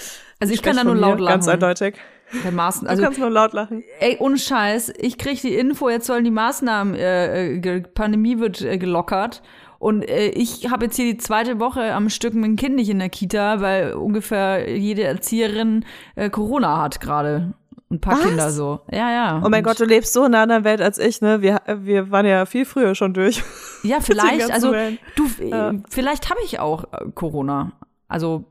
[0.40, 1.32] Also ich kann Spreche da nur von mir, laut lachen.
[1.34, 1.96] Ganz eindeutig.
[2.42, 3.84] Bei Maßen, Du also kannst nur laut lachen.
[4.00, 8.60] Ey, ohne Scheiß, ich krieg die Info, jetzt sollen die Maßnahmen, äh, äh, Pandemie wird
[8.62, 9.42] äh, gelockert.
[9.78, 12.98] Und äh, ich habe jetzt hier die zweite Woche am Stück mein Kind nicht in
[12.98, 15.84] der Kita, weil ungefähr jede Erzieherin
[16.16, 17.52] äh, Corona hat gerade.
[17.90, 18.22] Ein paar Was?
[18.24, 18.80] Kinder so.
[18.90, 19.42] Ja, ja.
[19.44, 21.42] Oh mein Und- Gott, du lebst so in einer anderen Welt als ich, ne?
[21.42, 23.42] Wir, wir waren ja viel früher schon durch.
[23.82, 24.98] Ja, vielleicht, also Wellen.
[25.16, 25.70] du, Ja.
[25.70, 27.72] äh, vielleicht habe ich auch äh, Corona.
[28.08, 28.44] Also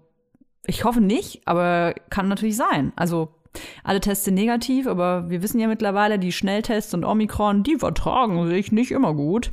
[0.66, 2.94] ich hoffe nicht, aber kann natürlich sein.
[2.96, 3.34] Also
[3.84, 8.48] alle Tests sind negativ, aber wir wissen ja mittlerweile, die Schnelltests und Omikron, die vertragen
[8.48, 9.52] sich nicht immer gut.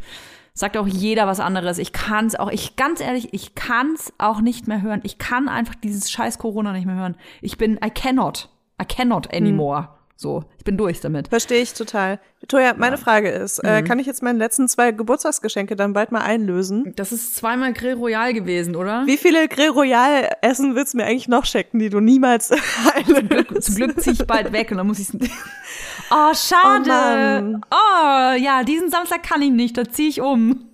[0.54, 1.78] Sagt auch jeder was anderes.
[1.78, 5.00] Ich kann's auch, ich ganz ehrlich, ich kann's auch nicht mehr hören.
[5.04, 7.16] Ich kann einfach dieses scheiß Corona nicht mehr hören.
[7.40, 8.48] Ich bin, I cannot,
[8.80, 9.88] I cannot anymore.
[10.16, 11.28] So, ich bin durch damit.
[11.28, 12.20] Verstehe ich total.
[12.46, 13.68] Toja, meine Frage ist, Mhm.
[13.70, 16.92] äh, kann ich jetzt meine letzten zwei Geburtstagsgeschenke dann bald mal einlösen?
[16.96, 19.06] Das ist zweimal Grill Royal gewesen, oder?
[19.06, 22.50] Wie viele Grill Royal Essen willst du mir eigentlich noch schenken, die du niemals
[22.94, 23.62] einlöst?
[23.62, 25.08] Zum Glück ziehe ich bald weg und dann muss ich
[26.10, 27.60] Oh, schade.
[27.70, 30.66] Oh Oh, ja, diesen Samstag kann ich nicht, da ziehe ich um.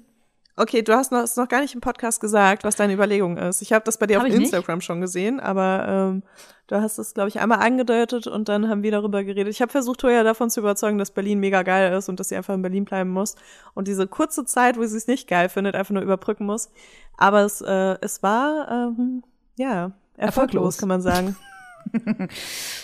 [0.58, 3.60] Okay, du hast noch, hast noch gar nicht im Podcast gesagt, was deine Überlegung ist.
[3.60, 4.44] Ich habe das bei dir Hab auf ich nicht?
[4.44, 6.22] Instagram schon gesehen, aber ähm,
[6.66, 9.52] du hast es, glaube ich, einmal angedeutet und dann haben wir darüber geredet.
[9.52, 12.36] Ich habe versucht, Toya davon zu überzeugen, dass Berlin mega geil ist und dass sie
[12.36, 13.36] einfach in Berlin bleiben muss
[13.74, 16.70] und diese kurze Zeit, wo sie es nicht geil findet, einfach nur überbrücken muss.
[17.18, 19.24] Aber es, äh, es war, ähm,
[19.58, 20.78] ja, erfolglos, Erfolglos.
[20.78, 21.36] kann man sagen.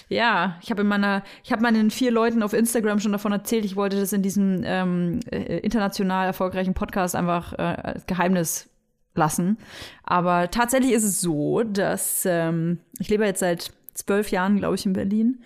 [0.09, 3.65] Ja, ich habe in meiner, ich habe meinen vier Leuten auf Instagram schon davon erzählt,
[3.65, 8.69] ich wollte das in diesem ähm, äh, international erfolgreichen Podcast einfach äh, als Geheimnis
[9.15, 9.59] lassen.
[10.05, 14.87] Aber tatsächlich ist es so, dass ähm, ich lebe jetzt seit zwölf Jahren, glaube ich,
[14.87, 15.43] in Berlin.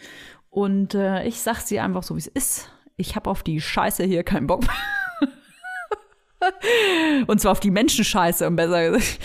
[0.51, 2.71] Und äh, ich sag's dir einfach so, wie es ist.
[2.97, 4.65] Ich habe auf die Scheiße hier keinen Bock.
[7.27, 9.19] Und zwar auf die Menschenscheiße, um besser gesagt.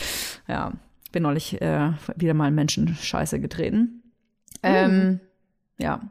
[0.48, 0.74] Ja,
[1.12, 4.01] bin neulich äh, wieder mal in Menschenscheiße getreten.
[4.64, 5.20] Ähm,
[5.78, 6.02] ja.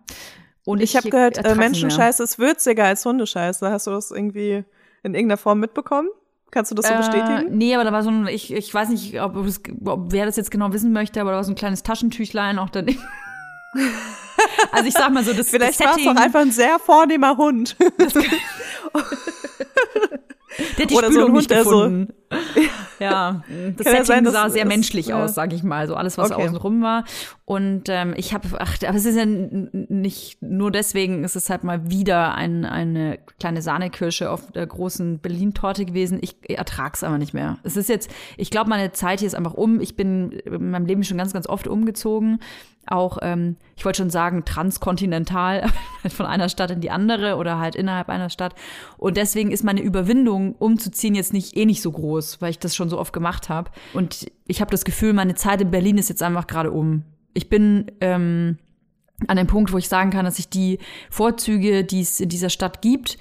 [0.64, 1.56] Und Ich habe gehört, äh, nicht.
[1.56, 3.70] Menschenscheiße ist würziger als Hundescheiße.
[3.70, 4.64] Hast du das irgendwie
[5.02, 6.08] in irgendeiner Form mitbekommen?
[6.50, 7.56] Kannst du das so Äh, bestätigen?
[7.56, 10.36] nee, aber da war so ein, ich, ich weiß nicht, ob, es, ob wer das
[10.36, 13.00] jetzt genau wissen möchte, aber da war so ein kleines Taschentüchlein auch daneben.
[14.72, 17.36] also ich sag mal so, das, Vielleicht das war es doch einfach ein sehr vornehmer
[17.36, 17.76] Hund.
[20.76, 22.12] der hat die oder so Spülung ein nicht Hund, der so- gefunden.
[23.00, 23.42] Ja,
[23.76, 25.22] das Kann Setting sein, sah sehr menschlich ja.
[25.24, 26.44] aus, sag ich mal, so alles, was Okay.
[26.44, 27.04] außen rum war.
[27.44, 31.64] Und ähm, ich habe, ach, aber es ist ja nicht nur deswegen, es ist halt
[31.64, 36.18] mal wieder ein, eine kleine Sahnekirsche auf der großen Berlin-Torte gewesen.
[36.22, 37.58] Ich ertrag's aber nicht mehr.
[37.64, 39.80] Es ist jetzt, ich glaube, meine Zeit hier ist einfach um.
[39.80, 42.38] Ich bin in meinem Leben schon ganz, ganz oft umgezogen.
[42.86, 45.66] Auch, ähm, ich wollte schon sagen, transkontinental,
[46.08, 48.54] von einer Stadt in die andere oder halt innerhalb einer Stadt.
[48.96, 52.74] Und deswegen ist meine Überwindung, umzuziehen, jetzt nicht eh nicht so groß, weil ich das
[52.76, 53.70] schon so oft gemacht habe.
[53.94, 57.04] Und ich habe das Gefühl, meine Zeit in Berlin ist jetzt einfach gerade um.
[57.34, 58.58] Ich bin ähm,
[59.26, 60.78] an dem Punkt, wo ich sagen kann, dass ich die
[61.10, 63.18] Vorzüge, die es in dieser Stadt gibt,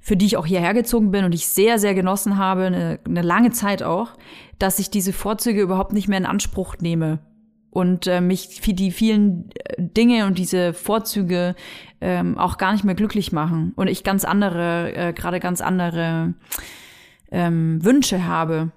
[0.00, 3.22] für die ich auch hierher gezogen bin und ich sehr, sehr genossen habe, eine, eine
[3.22, 4.10] lange Zeit auch,
[4.58, 7.18] dass ich diese Vorzüge überhaupt nicht mehr in Anspruch nehme.
[7.70, 11.54] Und äh, mich für die vielen äh, Dinge und diese Vorzüge
[12.00, 13.72] ähm, auch gar nicht mehr glücklich machen.
[13.76, 16.34] Und ich ganz andere, äh, gerade ganz andere
[17.30, 18.72] ähm, Wünsche habe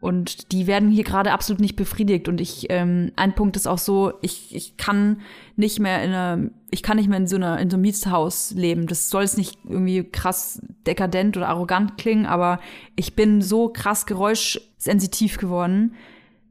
[0.00, 2.26] und die werden hier gerade absolut nicht befriedigt.
[2.26, 5.20] Und ich, ähm, ein Punkt ist auch so, ich, ich kann
[5.56, 8.52] nicht mehr in einer, ich kann nicht mehr in so einer, in so einem Mietshaus
[8.52, 8.86] leben.
[8.86, 12.60] Das soll jetzt nicht irgendwie krass dekadent oder arrogant klingen, aber
[12.96, 15.94] ich bin so krass geräuschsensitiv geworden,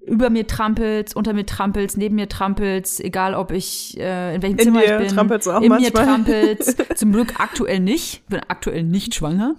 [0.10, 4.58] über mir trampelt, unter mir trampelt, neben mir trampelt, egal ob ich äh, in welchem
[4.58, 5.08] in Zimmer ich bin.
[5.08, 6.06] trampelt's auch in manchmal.
[6.06, 6.63] mir trampelt.
[6.98, 8.28] Zum Glück aktuell nicht.
[8.28, 9.56] Bin aktuell nicht schwanger.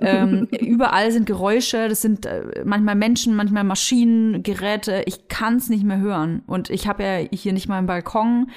[0.00, 1.88] ähm, überall sind Geräusche.
[1.88, 5.02] Das sind äh, manchmal Menschen, manchmal Maschinen, Geräte.
[5.06, 6.42] Ich kann's nicht mehr hören.
[6.46, 8.50] Und ich habe ja hier nicht mal einen Balkon.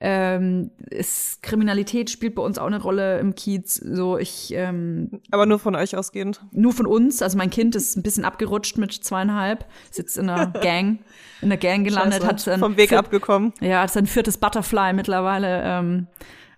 [0.00, 3.74] Ähm, ist, Kriminalität spielt bei uns auch eine Rolle im Kiez.
[3.74, 6.40] So, ich ähm, Aber nur von euch ausgehend.
[6.52, 7.20] nur von uns.
[7.20, 11.00] Also mein Kind ist ein bisschen abgerutscht mit zweieinhalb, sitzt in einer Gang,
[11.42, 12.26] in der Gang gelandet, Scheiße.
[12.28, 13.52] hat sein vom Weg abgekommen.
[13.60, 16.06] Ja, hat sein viertes Butterfly mittlerweile ähm,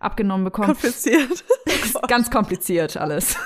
[0.00, 0.68] abgenommen bekommen.
[0.68, 1.44] Kompliziert.
[2.08, 3.36] Ganz kompliziert alles.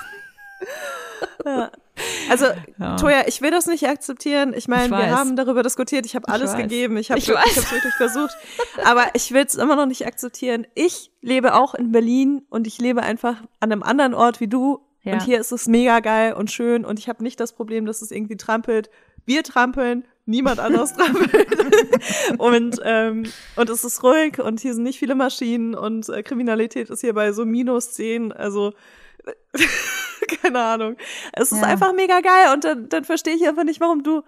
[2.29, 2.47] Also,
[2.79, 2.97] Ja.
[2.97, 4.53] Toja, ich will das nicht akzeptieren.
[4.57, 6.07] Ich meine, wir haben darüber diskutiert.
[6.07, 6.63] Ich habe alles weiß.
[6.63, 6.97] gegeben.
[6.97, 8.37] Ich habe hab's wirklich versucht.
[8.85, 10.67] Aber ich will es immer noch nicht akzeptieren.
[10.75, 14.81] Ich lebe auch in Berlin und ich lebe einfach an einem anderen Ort wie du.
[15.03, 15.15] Ja.
[15.15, 18.01] Und hier ist es mega geil und schön und ich habe nicht das Problem, dass
[18.01, 18.89] es irgendwie trampelt.
[19.27, 21.47] Wir trampeln, niemand anderes trampelt.
[22.39, 23.25] und, ähm,
[23.57, 27.13] und es ist ruhig und hier sind nicht viele Maschinen und äh, Kriminalität ist hier
[27.13, 28.33] bei so minus 10.
[28.33, 28.73] Also
[30.42, 30.96] keine Ahnung.
[31.33, 31.66] Es ist Ja.
[31.66, 34.22] einfach mega geil und dann, dann verstehe ich einfach nicht, warum du,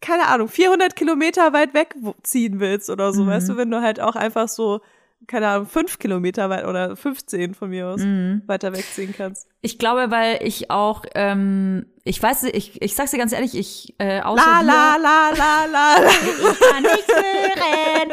[0.00, 3.28] keine Ahnung, 400 Kilometer weit weg wo- ziehen willst oder so, Mhm.
[3.28, 4.80] weißt du, wenn du halt auch einfach so,
[5.26, 8.42] keine Ahnung, fünf Kilometer weit oder 15 von mir aus Mhm.
[8.46, 9.46] weiter wegziehen kannst.
[9.60, 13.94] Ich glaube, weil ich auch, ähm, ich weiß, ich, ich sag's dir ganz ehrlich, ich
[13.98, 15.96] äh, außer La, dir, la, la, la, la, la.
[16.52, 18.12] ich kann nichts hören.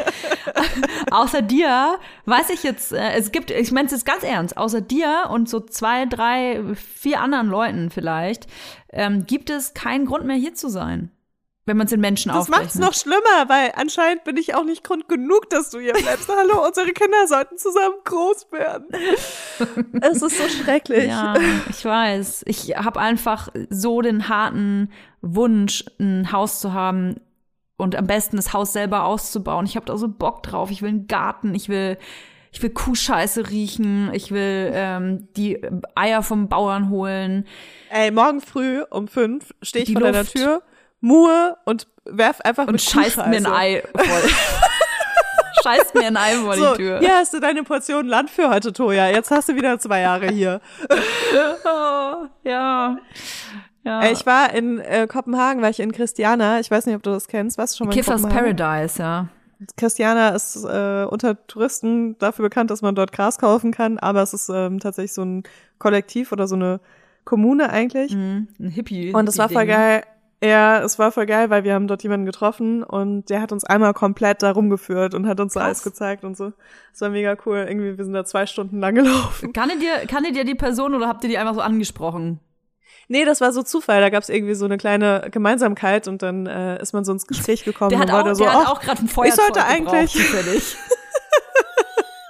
[1.10, 4.80] außer dir weiß ich jetzt, äh, es gibt, ich meine es jetzt ganz ernst, außer
[4.80, 8.46] dir und so zwei, drei, vier anderen Leuten vielleicht,
[8.90, 11.10] ähm, gibt es keinen Grund mehr hier zu sein.
[11.64, 14.82] Wenn man es in Menschen Das macht's noch schlimmer, weil anscheinend bin ich auch nicht
[14.82, 16.28] Grund genug, dass du hier bleibst.
[16.36, 18.86] Hallo, unsere Kinder sollten zusammen groß werden.
[20.00, 21.06] Es ist so schrecklich.
[21.06, 21.34] Ja,
[21.70, 22.44] ich weiß.
[22.46, 27.20] Ich habe einfach so den harten Wunsch, ein Haus zu haben
[27.76, 29.64] und am besten das Haus selber auszubauen.
[29.66, 30.70] Ich habe da so Bock drauf.
[30.72, 31.54] Ich will einen Garten.
[31.54, 31.96] Ich will,
[32.50, 34.10] ich will Kuhscheiße riechen.
[34.12, 35.60] Ich will ähm, die
[35.94, 37.46] Eier vom Bauern holen.
[37.90, 40.32] Ey, morgen früh um fünf stehe ich Die vor deiner Luft.
[40.32, 40.62] Tür,
[41.02, 43.46] muhe und werf einfach Und mit scheißt mir ein.
[43.46, 44.30] Ei voll.
[45.62, 46.98] scheißt mir ein Ei vor So, die Tür.
[47.00, 49.08] hier hast du deine Portion Land für heute, Toja.
[49.08, 50.60] Jetzt hast du wieder zwei Jahre hier.
[50.90, 52.96] Oh, ja.
[53.84, 54.10] ja.
[54.10, 56.60] Ich war in äh, Kopenhagen, war ich in Christiana.
[56.60, 57.58] Ich weiß nicht, ob du das kennst.
[57.58, 58.56] Warst du schon mal in Kiffers Kopenhagen?
[58.56, 59.28] Paradise, ja.
[59.76, 64.34] Christiana ist äh, unter Touristen dafür bekannt, dass man dort Gras kaufen kann, aber es
[64.34, 65.44] ist ähm, tatsächlich so ein
[65.78, 66.80] Kollektiv oder so eine
[67.24, 68.12] Kommune eigentlich.
[68.12, 68.48] Mhm.
[68.58, 69.12] Ein Hippie.
[69.12, 70.02] Und es war voll geil.
[70.42, 73.62] Ja, es war voll geil, weil wir haben dort jemanden getroffen und der hat uns
[73.64, 75.66] einmal komplett da rumgeführt und hat uns so Krass.
[75.66, 76.52] alles gezeigt und so.
[76.92, 77.58] Es war mega cool.
[77.68, 79.52] Irgendwie, wir sind da zwei Stunden lang gelaufen.
[79.52, 82.40] Kanntet ihr, kanntet ihr die Person oder habt ihr die einfach so angesprochen?
[83.06, 84.00] Nee, das war so Zufall.
[84.00, 87.26] Da gab es irgendwie so eine kleine Gemeinsamkeit und dann äh, ist man so ins
[87.28, 89.08] Gespräch gekommen Der und hat war auch, da so, der hat ach, auch gerade ein
[89.08, 90.76] Feuerzeug sollte gebraucht, eigentlich- zufällig.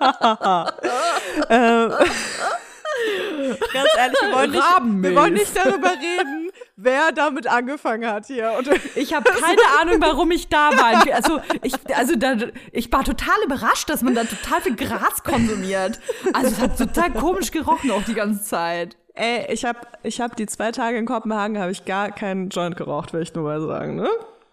[1.51, 1.93] ähm,
[3.73, 4.65] ganz ehrlich, wir wollen, nicht,
[5.03, 6.42] wir wollen nicht darüber reden,
[6.83, 8.53] wer damit angefangen hat hier.
[8.59, 11.15] Und Ich habe keine Ahnung, warum ich da war.
[11.15, 12.37] Also ich, also da,
[12.73, 16.01] ich war total überrascht, dass man da total viel Gras konsumiert.
[16.33, 18.97] Also es hat total komisch gerochen auch die ganze Zeit.
[19.15, 22.77] Ey, ich habe ich hab die zwei Tage in Kopenhagen habe ich gar keinen Joint
[22.77, 24.09] geraucht, will ich nur mal sagen, ne?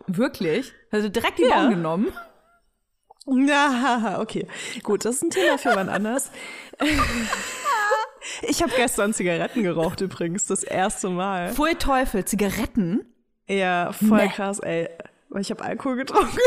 [0.07, 0.73] Wirklich?
[0.91, 1.61] Also direkt die Ja.
[1.61, 2.07] Bon genommen.
[3.25, 4.47] Ja, okay.
[4.83, 6.31] Gut, das ist ein Thema für wann anders.
[8.43, 11.53] Ich habe gestern Zigaretten geraucht übrigens, das erste Mal.
[11.53, 13.05] Pfui Teufel, Zigaretten.
[13.47, 14.29] Ja, voll Nee.
[14.29, 14.89] krass, ey.
[15.29, 16.37] Weil ich habe Alkohol getrunken.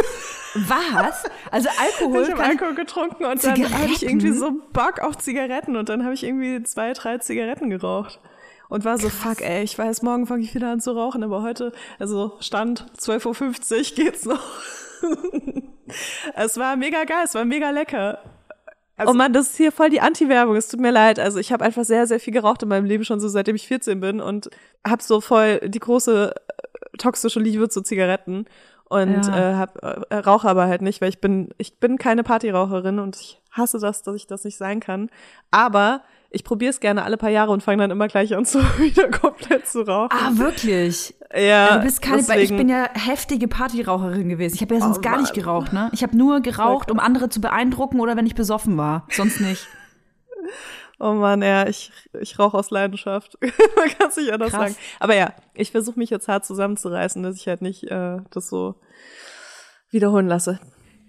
[0.55, 1.25] Was?
[1.51, 2.23] Also Alkohol?
[2.25, 3.79] Ich habe Alkohol getrunken und dann Zigaretten?
[3.79, 7.71] hatte ich irgendwie so Bock auf Zigaretten und dann habe ich irgendwie zwei, drei Zigaretten
[7.71, 8.21] geraucht.
[8.68, 11.42] Und war so, fuck, ey, ich weiß, morgen fange ich wieder an zu rauchen, aber
[11.42, 14.40] heute, also Stand 12.50 Uhr geht's noch.
[16.35, 18.18] es war mega geil, es war mega lecker.
[19.09, 20.57] Oh Mann, das ist hier voll die Anti-Werbung.
[20.57, 21.19] Es tut mir leid.
[21.19, 23.66] Also ich habe einfach sehr, sehr viel geraucht in meinem Leben schon so seitdem ich
[23.66, 24.51] 14 bin und
[24.87, 28.47] habe so voll die große äh, toxische Liebe zu Zigaretten
[28.85, 29.53] und Ja.
[29.53, 33.16] äh, hab, äh, rauche aber halt nicht, weil ich bin ich bin keine Partyraucherin und
[33.16, 35.11] ich hasse das, dass ich das nicht sein kann.
[35.51, 36.03] Aber
[36.33, 39.09] ich probiere es gerne alle paar Jahre und fange dann immer gleich an, so wieder
[39.11, 40.09] komplett zu rauchen.
[40.12, 41.14] Ah, wirklich?
[41.35, 44.55] ja, du bist keine, weil ich deswegen- bin ja heftige Partyraucherin gewesen.
[44.57, 45.91] Ich habe ja sonst Oh, gar nicht geraucht, ne?
[45.93, 49.07] Ich habe nur geraucht, um andere zu beeindrucken oder wenn ich besoffen war.
[49.11, 49.66] Sonst nicht.
[51.05, 53.37] Oh Mann, ja, ich, ich rauche aus Leidenschaft.
[53.41, 54.61] Man kann es nicht anders Krass.
[54.72, 54.76] sagen.
[55.01, 58.76] Aber ja, ich versuche mich jetzt hart zusammenzureißen, dass ich halt nicht äh, das so
[59.91, 60.61] wiederholen lasse.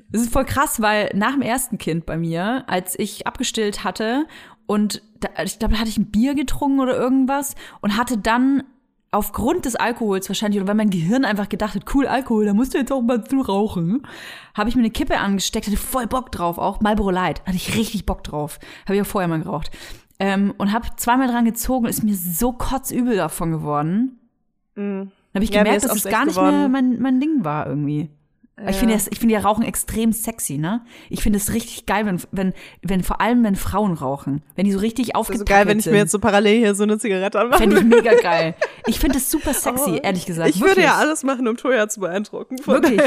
[0.10, 4.26] Das ist voll krass, weil nach dem ersten Kind bei mir, als ich abgestillt hatte
[4.66, 8.64] und da, ich glaube, da hatte ich ein Bier getrunken oder irgendwas und hatte dann
[9.12, 12.74] aufgrund des Alkohols wahrscheinlich, oder weil mein Gehirn einfach gedacht hat, cool, Alkohol, da musst
[12.74, 14.08] du jetzt auch mal zu rauchen,
[14.56, 17.76] habe ich mir eine Kippe angesteckt, hatte voll Bock drauf, auch Marlboro Light, hatte ich
[17.78, 18.60] richtig Bock drauf.
[18.86, 19.70] Habe ich auch vorher mal geraucht.
[20.20, 24.20] Ähm, und habe zweimal dran gezogen und ist mir so kotzübel davon geworden.
[24.76, 25.12] Mhm.
[25.34, 26.72] Dann habe ich Ja, gemerkt, dass es gar nicht mehr geworden.
[26.72, 28.10] mein, mein Ding war irgendwie.
[28.70, 30.82] Ich finde das, ich finde ja Rauchen extrem sexy, ne?
[31.10, 34.44] Ich finde es richtig geil, wenn, wenn, wenn, vor allem wenn Frauen rauchen.
[34.56, 35.94] Wenn die so richtig Also aufgetackelt geil, wenn ich sind.
[35.94, 37.60] mir jetzt so parallel hier so eine Zigarette anmache.
[37.62, 38.54] Fände ich mega geil.
[38.86, 40.50] Ich finde es super sexy, ehrlich gesagt.
[40.50, 40.86] Oh, Ich würde wirklich.
[40.86, 42.58] ja alles machen, um Toya zu beeindrucken.
[42.66, 43.00] Wirklich.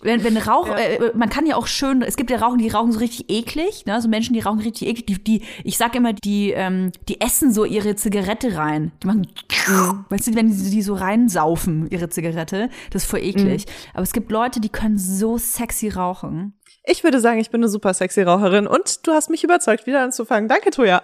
[0.00, 2.90] Wenn, wenn Rauch, äh, man kann ja auch schön, es gibt ja Rauchen, die rauchen
[2.90, 4.00] so richtig eklig, ne?
[4.00, 7.52] So Menschen, die rauchen richtig eklig, die, die ich sag immer, die, ähm, die essen
[7.52, 8.92] so ihre Zigarette rein.
[9.02, 9.26] Die machen,
[9.68, 10.06] Mhm.
[10.08, 13.66] weißt du, wenn sie die so reinsaufen, ihre Zigarette, das ist voll eklig.
[13.66, 13.72] Mhm.
[13.92, 16.54] Aber es gibt Leute, die können so sexy rauchen.
[16.84, 20.02] Ich würde sagen, ich bin eine super sexy Raucherin und du hast mich überzeugt, wieder
[20.02, 20.48] anzufangen.
[20.48, 21.02] Danke, Toya.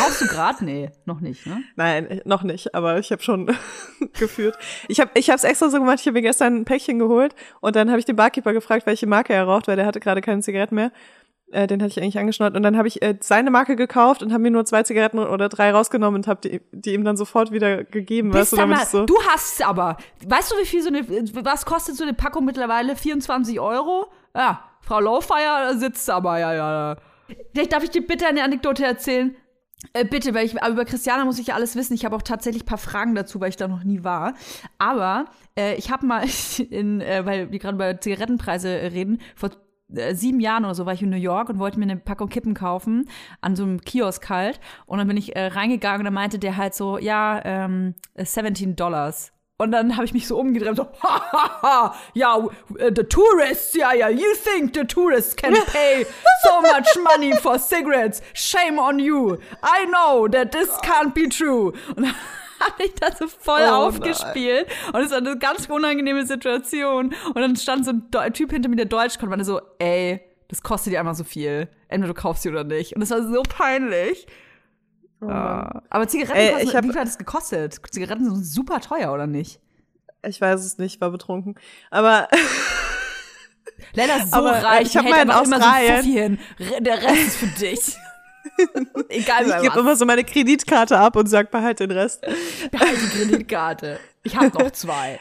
[0.00, 0.62] Rauchst du grad?
[0.62, 1.64] Nee, noch nicht, ne?
[1.74, 3.50] Nein, noch nicht, aber ich habe schon
[4.18, 4.56] geführt.
[4.86, 7.74] Ich habe ich hab's extra so gemacht, ich habe mir gestern ein Päckchen geholt und
[7.74, 10.40] dann habe ich den Barkeeper gefragt, welche Marke er raucht, weil der hatte gerade keine
[10.40, 10.92] Zigaretten mehr.
[11.50, 14.32] Äh, den hatte ich eigentlich angeschnallt und dann habe ich äh, seine Marke gekauft und
[14.32, 17.52] habe mir nur zwei Zigaretten oder drei rausgenommen und habe die, die ihm dann sofort
[17.52, 19.06] wieder gegeben, weißt du, damit so.
[19.06, 19.96] Du hast aber.
[20.26, 22.96] Weißt du, wie viel so eine, was kostet so eine Packung mittlerweile?
[22.96, 24.08] 24 Euro?
[24.36, 26.96] Ja, Frau Lowfire sitzt aber, ja, ja.
[27.52, 29.34] Vielleicht darf ich dir bitte eine Anekdote erzählen?
[29.92, 31.94] Äh, bitte, weil ich, aber über Christiana muss ich ja alles wissen.
[31.94, 34.34] Ich habe auch tatsächlich ein paar Fragen dazu, weil ich da noch nie war.
[34.78, 35.26] Aber
[35.56, 36.24] äh, ich habe mal,
[36.70, 39.50] in, äh, weil wir gerade über Zigarettenpreise reden, vor
[39.88, 42.54] sieben Jahren oder so war ich in New York und wollte mir eine Packung Kippen
[42.54, 43.08] kaufen
[43.40, 44.60] an so einem Kiosk halt.
[44.86, 48.76] Und dann bin ich äh, reingegangen und dann meinte der halt so, ja, ähm, 17
[48.76, 49.32] Dollars.
[49.60, 52.50] Und dann habe ich mich so umgedreht und so, ha, ha, ha, ja, uh,
[52.94, 56.06] the tourists, ja, ja, you think the tourists can pay
[56.44, 58.22] so much money for cigarettes.
[58.34, 59.38] Shame on you.
[59.62, 61.72] I know that this can't be true.
[61.96, 62.06] Und
[62.60, 64.66] habe ich das so voll Oh aufgespielt.
[64.92, 67.14] Und es war eine ganz unangenehme Situation.
[67.26, 70.20] Und dann stand so ein Deu- Typ hinter mir, der Deutsch konnte, und so, ey,
[70.48, 71.68] das kostet dir einfach so viel.
[71.88, 72.94] Entweder du kaufst sie oder nicht.
[72.94, 74.26] Und das war so peinlich.
[75.20, 75.82] Ja.
[75.90, 77.80] Aber Zigaretten, Ey, kosten, ich hab- wie viel hat das gekostet?
[77.90, 79.60] Zigaretten sind super teuer, oder nicht?
[80.26, 81.54] Ich weiß es nicht, war betrunken.
[81.90, 82.28] Aber
[83.94, 86.38] Lena ist so Aber, äh, reich, ich hab mal in einfach immer so ein Australien-
[86.58, 86.84] hin.
[86.84, 87.96] Der Rest ist für dich.
[89.08, 92.22] Egal ich gebe immer so meine Kreditkarte ab und sag, behalt den Rest.
[92.70, 93.98] Behalt die Kreditkarte.
[94.22, 95.20] Ich habe noch zwei.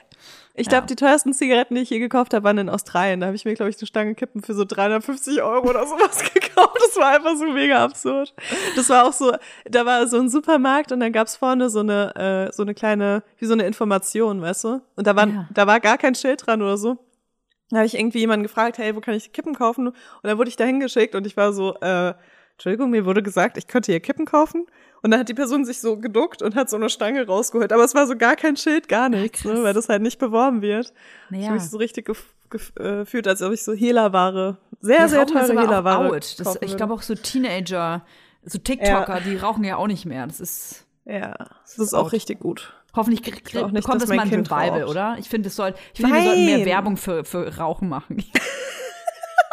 [0.60, 0.88] Ich glaube, Ja.
[0.88, 3.20] die teuersten Zigaretten, die ich je gekauft habe, waren in Australien.
[3.20, 6.24] Da habe ich mir, glaube ich, eine Stange Kippen für so 350 Euro oder sowas
[6.34, 6.78] gekauft.
[6.80, 8.34] Das war einfach so mega absurd.
[8.76, 9.34] Das war auch so,
[9.70, 13.22] da war so ein Supermarkt und dann gab's vorne so eine, äh, so eine kleine,
[13.38, 14.82] wie so eine Information, weißt du?
[14.96, 15.48] Und da war, Ja.
[15.54, 16.98] da war gar kein Schild dran oder so.
[17.70, 19.90] Da habe ich irgendwie jemanden gefragt, hey, wo kann ich Kippen kaufen?
[19.90, 22.14] Und dann wurde ich da hingeschickt und ich war so, äh,
[22.58, 24.66] Entschuldigung, mir wurde gesagt, ich könnte hier Kippen kaufen.
[25.04, 27.72] Und dann hat die Person sich so geduckt und hat so eine Stange rausgeholt.
[27.72, 30.64] Aber es war so gar kein Schild, gar nichts, ne, weil das halt nicht beworben
[30.64, 30.92] wird.
[31.26, 31.46] Ich Naja.
[31.50, 32.26] habe mich so richtig gef
[32.80, 36.40] äh, gefühlt, als ob ich so Hehlerware, sehr, Die sehr das teure Hehlerware out.
[36.40, 38.04] Das, ich glaube auch so Teenager,
[38.44, 40.26] so TikToker, die rauchen ja auch nicht mehr.
[40.26, 42.12] Das ist Ja, das ist auch out.
[42.14, 42.74] richtig gut.
[42.96, 44.90] hoffentlich dass das mal Kind Revival, raucht.
[44.90, 45.16] oder?
[45.20, 46.66] Ich finde, es soll, ich finde, wir sollten mehr.
[46.66, 48.24] Werbung für, für Rauchen machen.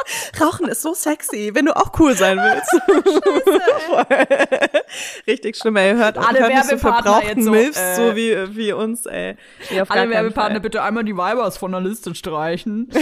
[0.40, 2.72] Rauchen ist so sexy, wenn du auch cool sein willst.
[5.26, 5.94] Richtig schlimm, ey.
[5.94, 9.36] Hört, Alle hört nicht so verbrauchten so, Milfs, äh, so wie, wie uns, ey.
[9.70, 10.60] Nee, Alle Werbepartner Fall.
[10.60, 12.90] bitte einmal die Vibers von der Liste streichen.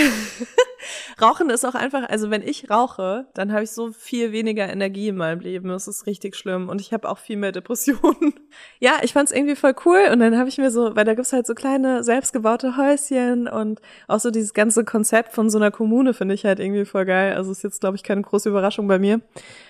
[1.21, 5.09] Rauchen ist auch einfach, also wenn ich rauche, dann habe ich so viel weniger Energie
[5.09, 5.69] in meinem Leben.
[5.69, 6.69] Das ist richtig schlimm.
[6.69, 8.35] Und ich habe auch viel mehr Depressionen.
[8.79, 10.09] Ja, ich fand es irgendwie voll cool.
[10.13, 13.81] Und dann habe ich mir so, weil da gibt's halt so kleine selbstgebaute Häuschen und
[14.09, 17.35] auch so dieses ganze Konzept von so einer Kommune finde ich halt irgendwie voll geil.
[17.35, 19.21] Also ist jetzt, glaube ich, keine große Überraschung bei mir.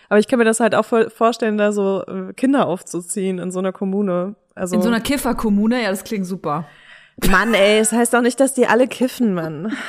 [0.09, 3.51] Aber ich kann mir das halt auch voll vorstellen, da so äh, Kinder aufzuziehen in
[3.51, 4.35] so einer Kommune.
[4.55, 6.67] Also In so einer Kifferkommune, ja, das klingt super.
[7.31, 9.77] Mann, ey, das heißt doch nicht, dass die alle kiffen, Mann.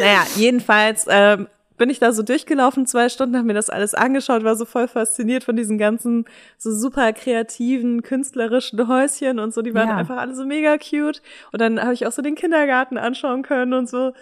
[0.00, 4.44] Naja, jedenfalls ähm, bin ich da so durchgelaufen, zwei Stunden, habe mir das alles angeschaut,
[4.44, 6.24] war so voll fasziniert von diesen ganzen
[6.58, 9.62] so super kreativen, künstlerischen Häuschen und so.
[9.62, 9.96] Die waren Ja.
[9.96, 11.22] einfach alle so mega cute.
[11.52, 14.12] Und dann habe ich auch so den Kindergarten anschauen können und so.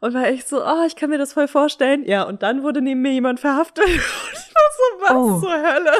[0.00, 2.04] Und war echt so, oh, ich kann mir das voll vorstellen.
[2.06, 3.84] Ja, und dann wurde neben mir jemand verhaftet.
[3.86, 5.40] Und ich war so, was Oh.
[5.40, 5.92] zur Hölle?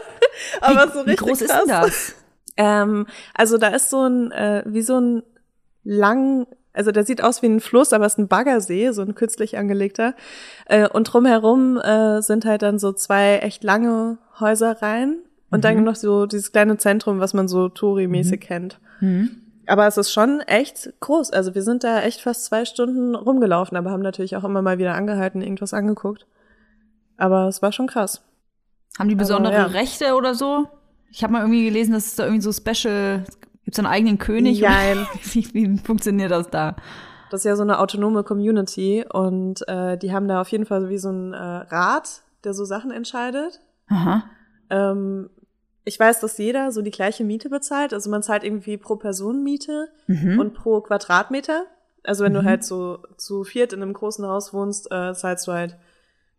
[0.61, 1.61] Aber so Wie richtig groß ist krass.
[1.67, 2.15] denn das?
[2.57, 5.23] Ähm, also da ist so ein, äh, wie so ein
[5.85, 9.15] lang, also der sieht aus wie ein Fluss, aber es ist ein Baggersee, so ein
[9.15, 10.15] künstlich angelegter.
[10.67, 15.19] Äh, und drumherum äh, sind halt dann so zwei echt lange Häuserreihen
[15.51, 18.79] und dann noch so dieses kleine Zentrum, was man so Touri-mäßig kennt.
[19.67, 21.31] Aber es ist schon echt groß.
[21.31, 24.79] Also wir sind da echt fast zwei Stunden rumgelaufen, aber haben natürlich auch immer mal
[24.79, 26.27] wieder angehalten, irgendwas angeguckt.
[27.17, 28.23] Aber es war schon krass.
[28.99, 29.67] Haben die besondere ja.
[29.67, 30.67] Rechte oder so?
[31.11, 33.25] Ich habe mal irgendwie gelesen, dass es da irgendwie so Special,
[33.73, 34.61] gibt's da einen eigenen König?
[34.61, 35.07] Nein.
[35.23, 36.77] Wie, wie funktioniert das da?
[37.31, 40.91] Das ist ja so eine autonome Community und äh, die haben da auf jeden Fall
[40.91, 43.61] wie so einen äh, Rat, der so Sachen entscheidet.
[43.89, 44.25] Aha.
[44.69, 45.31] Ähm,
[45.85, 47.95] ich weiß, dass jeder so die gleiche Miete bezahlt.
[47.95, 50.39] Also man zahlt irgendwie pro Person Miete Mhm.
[50.39, 51.65] und pro Quadratmeter.
[52.05, 52.37] Also wenn Mhm.
[52.37, 55.77] du halt so zu viert in einem großen Haus wohnst, äh, zahlst du halt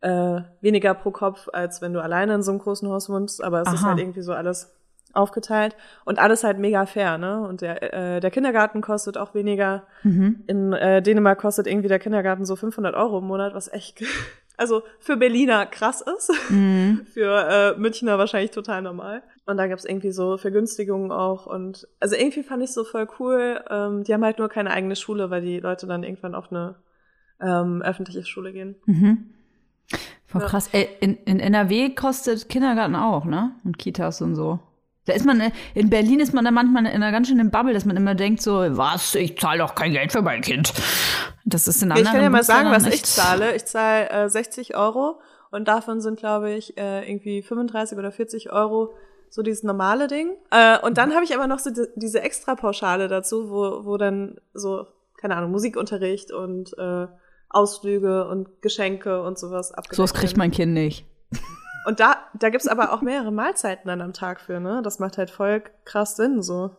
[0.01, 3.43] äh, weniger pro Kopf, als wenn du alleine in so einem großen Haus wohnst.
[3.43, 3.89] Aber es ist Aha.
[3.89, 4.71] halt irgendwie so alles
[5.13, 7.41] aufgeteilt und alles halt mega fair, ne?
[7.47, 9.83] Und der, äh, der Kindergarten kostet auch weniger.
[10.03, 10.43] Mhm.
[10.47, 14.03] In äh, Dänemark kostet irgendwie der Kindergarten so 500 Euro im Monat, was echt,
[14.57, 17.05] also für Berliner krass ist, Mhm.
[17.13, 19.23] für äh, Münchner wahrscheinlich total normal.
[19.45, 23.59] Und da gab's irgendwie so Vergünstigungen auch und also irgendwie fand ich so voll cool.
[23.69, 26.75] Ähm, die haben halt nur keine eigene Schule, weil die Leute dann irgendwann auf eine
[27.41, 28.75] ähm, öffentliche Schule gehen.
[28.85, 29.33] Mhm.
[30.27, 30.47] Voll Ja.
[30.47, 30.69] krass.
[30.71, 33.51] Ey, in, in NRW kostet Kindergarten auch, ne?
[33.65, 34.59] Und Kitas und so.
[35.05, 37.73] Da ist man, äh, in Berlin ist man da manchmal in einer ganz schönen Bubble,
[37.73, 40.73] dass man immer denkt so, was, ich zahle doch kein Geld für mein Kind.
[41.45, 43.55] Das ist in anderen ich kann ja mal sagen, was ich zahle.
[43.55, 45.19] Ich zahle äh, 60 Euro
[45.51, 48.93] und davon sind, glaube ich, äh, irgendwie 35 oder 40 Euro
[49.29, 50.37] so dieses normale Ding.
[50.51, 54.39] Äh, und dann habe ich aber noch so die, diese Extrapauschale dazu, wo, wo dann
[54.53, 54.87] so,
[55.19, 57.07] keine Ahnung, Musikunterricht und äh,
[57.49, 60.39] Ausflüge und Geschenke und sowas abgedeckt Sowas kriegt werden.
[60.39, 61.05] mein Kind nicht.
[61.85, 64.81] Und da, da gibt's aber auch mehrere Mahlzeiten dann am Tag für, ne?
[64.83, 66.71] Das macht halt voll krass Sinn, so.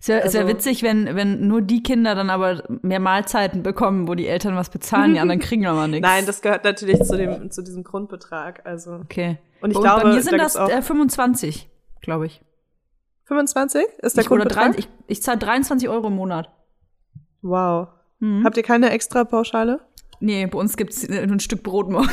[0.00, 3.62] Ist ja, ist ja Also- witzig, wenn, wenn nur die Kinder dann aber mehr Mahlzeiten
[3.62, 6.06] bekommen, wo die Eltern was bezahlen, die anderen kriegen aber nichts.
[6.06, 8.94] Nein, das gehört natürlich zu dem, zu diesem Grundbetrag, also.
[8.96, 9.38] Okay.
[9.60, 11.70] Und ich bei, glaube, bei mir sind da das äh, 25,
[12.02, 12.42] glaube ich.
[13.24, 14.72] 25 ist der ich, Grundbetrag?
[14.72, 16.50] drei, ich, ich zahle 23 Euro im Monat.
[17.42, 17.88] Wow.
[18.18, 18.44] Mhm.
[18.44, 19.80] Habt ihr keine extra Pauschale?
[20.20, 22.12] Nee, bei uns gibt's äh, ein Stück Brot morgens.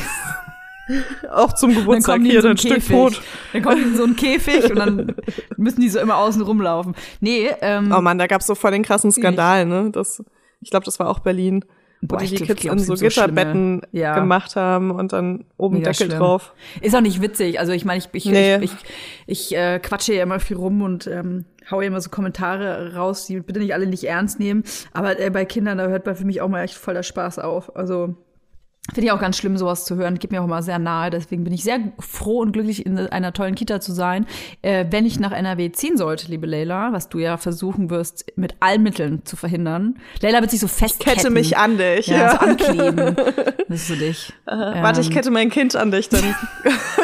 [1.32, 2.88] Auch zum Dann Geburtstag die hier, so ein Stück.
[2.88, 3.22] Brot.
[3.54, 5.16] Dann kommen die in so einen Käfig und dann
[5.58, 6.96] müssen die so immer außen rumlaufen.
[7.20, 9.90] Nee, ähm, Oh Mann, da gab's so voll den krassen Skandal, ne?
[9.92, 10.24] Das,
[10.62, 11.64] ich glaube, das war auch Berlin,
[12.02, 14.16] wo Boah, die ich die glaub- Kids in so Gitterbetten ja.
[14.16, 16.20] gemacht haben und dann oben Mega Deckel schlimm.
[16.20, 16.54] drauf.
[16.82, 17.60] Ist auch nicht witzig.
[17.60, 18.58] Also ich meine, ich, ich, Nee.
[18.58, 22.96] ich, ich, ich äh, quatsche ja immer viel rum und ähm, haue immer so Kommentare
[22.96, 24.64] raus, die bitte nicht alle nicht ernst nehmen.
[24.94, 27.38] Aber äh, bei Kindern, da hört bei für mich auch mal echt voll der Spaß
[27.40, 27.76] auf.
[27.76, 28.16] Also
[28.94, 30.18] finde ich auch ganz schlimm, sowas zu hören.
[30.18, 31.12] Geht mir auch immer sehr nahe.
[31.12, 34.26] Deswegen bin ich sehr froh und glücklich, in einer tollen Kita zu sein.
[34.64, 38.56] Äh, wenn ich nach NRW ziehen sollte, liebe Leila, was du ja versuchen wirst, mit
[38.60, 40.00] allen Mitteln zu verhindern.
[40.22, 41.14] Leila wird sich so festketten.
[41.16, 42.08] Kette mich an dich.
[42.08, 43.16] Ja, so ankleben.
[43.72, 44.34] Das ist so dich.
[44.46, 46.36] Warte, ich Ähm, kette mein Kind an dich, dann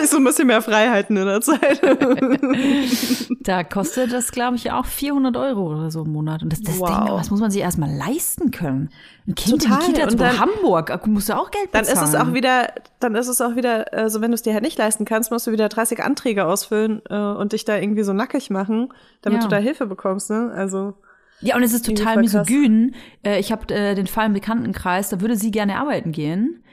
[0.04, 1.82] ich so ein bisschen mehr Freiheiten in der Zeit.
[3.42, 6.44] Da kostet das, glaube ich, auch 400 Euro oder so im Monat.
[6.44, 6.90] Und das, das Wow.
[7.06, 8.90] Ding, was muss man sich erstmal leisten können?
[9.28, 9.82] Ein Kind Total.
[9.82, 12.04] in Kita Und dann- Hamburg, da musst du auch Geld Dann bezahlen.
[12.08, 14.54] ist es auch wieder, dann ist es auch wieder, äh, so wenn du es dir
[14.54, 18.04] halt nicht leisten kannst, musst du wieder 30 Anträge ausfüllen äh, und dich da irgendwie
[18.04, 19.48] so nackig machen, damit Ja.
[19.48, 20.52] du da Hilfe bekommst, ne?
[20.56, 20.94] Also
[21.42, 22.96] Ja, und es ist total misogyn.
[23.24, 26.64] Äh, ich habe äh, den Fall im Bekanntenkreis, da würde sie gerne arbeiten gehen,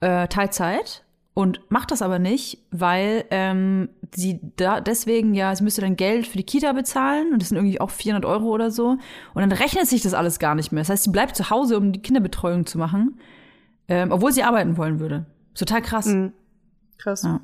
[0.00, 1.03] äh, Teilzeit.
[1.34, 6.28] Und macht das aber nicht, weil ähm, sie da deswegen ja, sie müsste dann Geld
[6.28, 8.90] für die Kita bezahlen und das sind irgendwie auch 400 Euro oder so.
[8.90, 9.00] Und
[9.42, 10.82] dann rechnet sich das alles gar nicht mehr.
[10.82, 13.18] Das heißt, sie bleibt zu Hause, um die Kinderbetreuung zu machen,
[13.88, 15.26] ähm, obwohl sie arbeiten wollen würde.
[15.54, 16.06] Total krass.
[16.06, 16.32] Mhm.
[16.98, 17.24] krass.
[17.24, 17.40] Ja.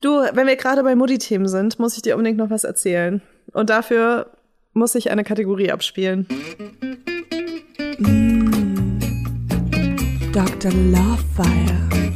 [0.00, 3.20] Du, wenn wir gerade bei Mutti-Themen sind, muss ich dir unbedingt noch was erzählen.
[3.52, 4.30] Und dafür
[4.72, 6.26] muss ich eine Kategorie abspielen.
[10.32, 10.72] Dr.
[10.72, 12.09] Lovefire.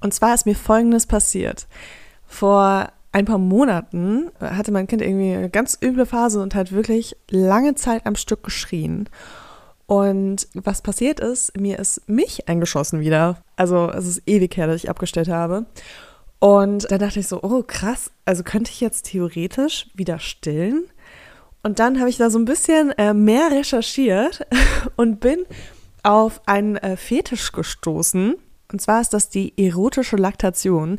[0.00, 1.66] Und zwar ist mir Folgendes passiert.
[2.26, 7.16] Vor ein paar Monaten hatte mein Kind irgendwie eine ganz üble Phase und hat wirklich
[7.28, 9.08] lange Zeit am Stück geschrien.
[9.86, 13.42] Und was passiert ist, mir ist mich eingeschossen wieder.
[13.56, 15.66] Also es ist ewig her, dass ich abgestellt habe.
[16.38, 20.84] Und da dachte ich so, oh krass, also könnte ich jetzt theoretisch wieder stillen?
[21.62, 24.46] Und dann habe ich da so ein bisschen äh, mehr recherchiert
[24.96, 25.44] und bin
[26.02, 28.36] auf einen äh, Fetisch gestoßen.
[28.72, 30.98] Und zwar ist das die erotische Laktation.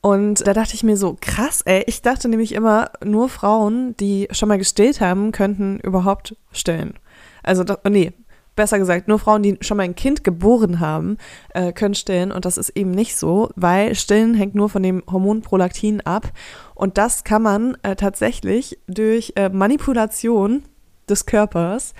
[0.00, 4.28] Und da dachte ich mir so, krass, ey, ich dachte nämlich immer, nur Frauen, die
[4.30, 6.94] schon mal gestillt haben, könnten überhaupt stillen.
[7.42, 8.12] Also, das, nee,
[8.56, 11.18] besser gesagt, nur Frauen, die schon mal ein Kind geboren haben,
[11.54, 12.32] äh, können stillen.
[12.32, 16.32] Und das ist eben nicht so, weil Stillen hängt nur von dem Hormon Prolaktin ab.
[16.74, 20.62] Und das kann man äh, tatsächlich durch äh, Manipulation
[21.08, 21.94] des Körpers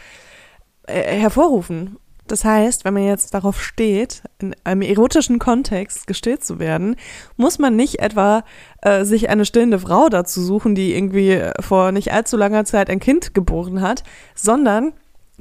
[0.89, 1.97] hervorrufen.
[2.27, 6.97] Das heißt, wenn man jetzt darauf steht, in einem erotischen Kontext gestillt zu werden,
[7.37, 8.45] muss man nicht etwa
[8.83, 13.01] äh, sich eine stillende Frau dazu suchen, die irgendwie vor nicht allzu langer Zeit ein
[13.01, 14.03] Kind geboren hat,
[14.35, 14.93] sondern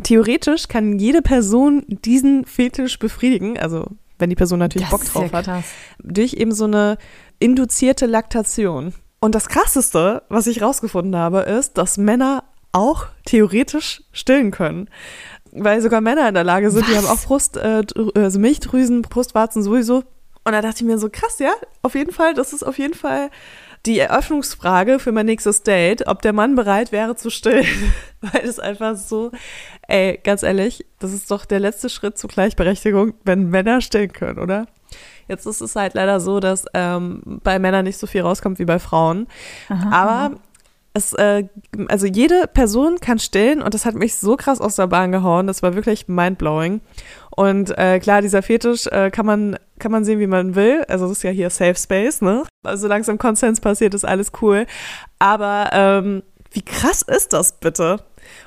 [0.03, 3.85] theoretisch kann jede Person diesen Fetisch befriedigen, also
[4.17, 5.63] wenn die Person natürlich Das Bock ja drauf hat,
[6.01, 6.97] durch eben so eine
[7.39, 8.93] induzierte Laktation.
[9.19, 14.89] Und das Krasseste, was ich rausgefunden habe, ist, dass Männer auch theoretisch stillen können.
[15.57, 16.97] Weil sogar Männer in der Lage sind, die Was?
[16.97, 17.83] haben auch Brust, äh,
[18.15, 20.03] also Milchdrüsen, Brustwarzen sowieso.
[20.43, 22.93] Und da dachte ich mir so, krass, ja, auf jeden Fall, das ist auf jeden
[22.93, 23.31] Fall
[23.85, 27.65] die Eröffnungsfrage für mein nächstes Date, ob der Mann bereit wäre zu stillen.
[28.21, 29.31] Weil es einfach so,
[29.87, 34.39] ey, ganz ehrlich, das ist doch der letzte Schritt zur Gleichberechtigung, wenn Männer stillen können,
[34.39, 34.67] oder?
[35.27, 38.65] Jetzt ist es halt leider so, dass ähm, bei Männern nicht so viel rauskommt wie
[38.65, 39.27] bei Frauen.
[39.91, 40.35] Aber
[40.95, 41.43] es, äh,
[41.89, 45.45] also jede Person kann stillen und das hat mich so krass aus der Bahn gehauen.
[45.45, 46.79] Das war wirklich mindblowing.
[47.35, 50.85] Und äh, klar, dieser Fetisch äh, kann man kann man sehen, wie man will.
[50.87, 52.43] Also das ist ja hier Safe Space, ne?
[52.63, 54.65] Also solange es im Konsens passiert, ist alles cool.
[55.19, 57.99] Aber ähm, wie krass ist das bitte?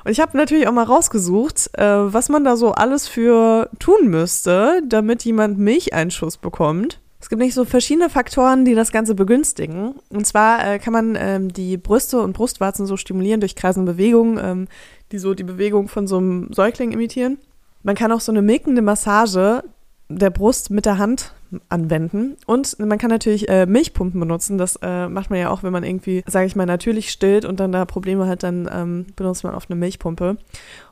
[0.04, 4.08] Und ich habe natürlich auch mal rausgesucht, äh, was man da so alles für tun
[4.08, 6.98] müsste, damit jemand Milcheinschuss bekommt.
[7.20, 9.94] Es gibt nicht so verschiedene Faktoren, die das Ganze begünstigen.
[10.08, 14.38] Und zwar äh, kann man ähm, die Brüste und Brustwarzen so stimulieren durch kreisende Bewegungen,
[14.42, 14.68] ähm,
[15.10, 17.38] die so die Bewegung von so einem Säugling imitieren.
[17.82, 19.64] Man kann auch so eine milkende Massage
[20.08, 21.34] der Brust mit der Hand
[21.68, 22.36] anwenden.
[22.46, 24.58] Und man kann natürlich äh, Milchpumpen benutzen.
[24.58, 27.60] Das äh, macht man ja auch, wenn man irgendwie, sage ich mal, natürlich stillt und
[27.60, 30.36] dann da Probleme hat, dann ähm, benutzt man oft eine Milchpumpe.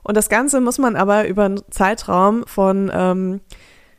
[0.02, 3.40] Und das Ganze muss man aber über einen Zeitraum von ähm,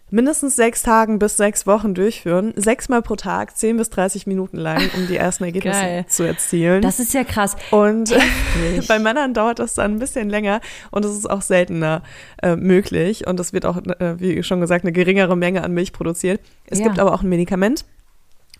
[0.10, 2.54] mindestens sechs Tagen bis sechs Wochen durchführen.
[2.56, 6.06] Sechsmal pro Tag, zehn bis 30 Minuten lang, um die ersten Ergebnisse Geil.
[6.08, 6.82] zu erzielen.
[6.82, 7.56] Das ist ja krass.
[7.72, 8.88] und Heftig.
[8.88, 12.04] bei Männern dauert das dann ein bisschen länger und es ist auch seltener
[12.42, 13.28] äh, möglich.
[13.28, 16.40] Und es wird auch, äh, wie schon gesagt, eine geringere Menge an Milch produziert.
[16.68, 16.86] Es Ja.
[16.86, 17.86] gibt aber auch ein Medikament.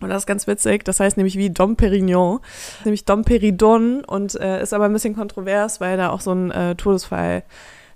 [0.00, 0.84] Und das ist ganz witzig.
[0.84, 2.38] Das heißt nämlich wie Dom Perignon,
[2.84, 6.76] nämlich Domperidon und äh, ist aber ein bisschen kontrovers, weil da auch so ein äh,
[6.76, 7.42] Todesfall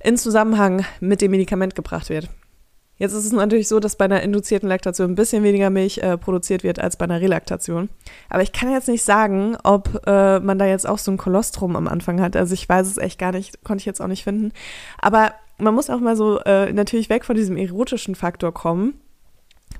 [0.02, 2.28] in Zusammenhang mit dem Medikament gebracht wird.
[3.02, 6.16] Jetzt ist es natürlich so, dass bei einer induzierten Laktation ein bisschen weniger Milch äh,
[6.16, 7.88] produziert wird als bei einer Relaktation.
[8.30, 11.74] Aber ich kann jetzt nicht sagen, ob äh, man da jetzt auch so ein Kolostrum
[11.74, 12.36] am Anfang hat.
[12.36, 14.52] Also ich weiß es echt gar nicht, konnte ich jetzt auch nicht finden.
[15.00, 18.94] Aber man muss auch mal so äh, natürlich weg von diesem erotischen Faktor kommen,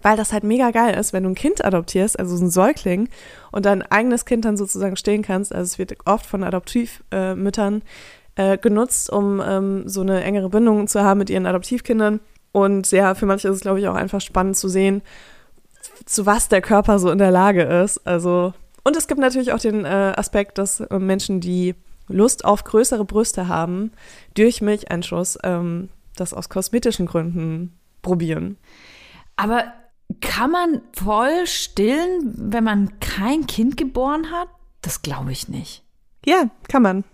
[0.03, 3.09] weil das halt mega geil ist, wenn du ein Kind adoptierst, also so ein Säugling,
[3.53, 5.55] und dein eigenes Kind dann sozusagen stillen kannst.
[5.55, 7.83] Also es wird oft von Adoptivmüttern
[8.35, 12.19] äh, genutzt, um ähm, so eine engere Bindung zu haben mit ihren Adoptivkindern.
[12.53, 15.03] Und ja, für manche ist es, glaube ich, auch einfach spannend zu sehen,
[16.05, 18.07] zu was der Körper so in der Lage ist.
[18.07, 18.53] Also,
[18.85, 21.75] und es gibt natürlich auch den äh, Aspekt, dass äh, Menschen, die
[22.09, 23.93] Lust auf größere Brüste haben,
[24.35, 28.59] durch Milcheinschuss ähm, das aus kosmetischen Gründen probieren.
[29.37, 29.65] Aber
[30.21, 34.49] kann man voll stillen, wenn man kein Kind geboren hat?
[34.83, 35.85] Das glaube ich nicht.
[36.27, 37.05] Ja, kann man.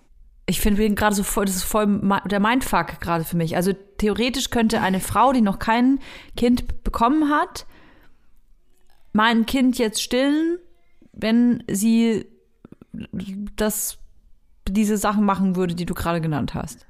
[0.49, 3.55] Ich finde bin gerade so voll, das ist voll der Mindfuck gerade für mich.
[3.55, 5.99] Also theoretisch könnte eine Frau, die noch kein
[6.39, 7.67] Kind bekommen hat,
[9.13, 10.59] mein Kind jetzt stillen,
[11.13, 12.27] wenn sie
[13.57, 13.99] das
[14.67, 16.87] diese Sachen machen würde, die du gerade genannt hast.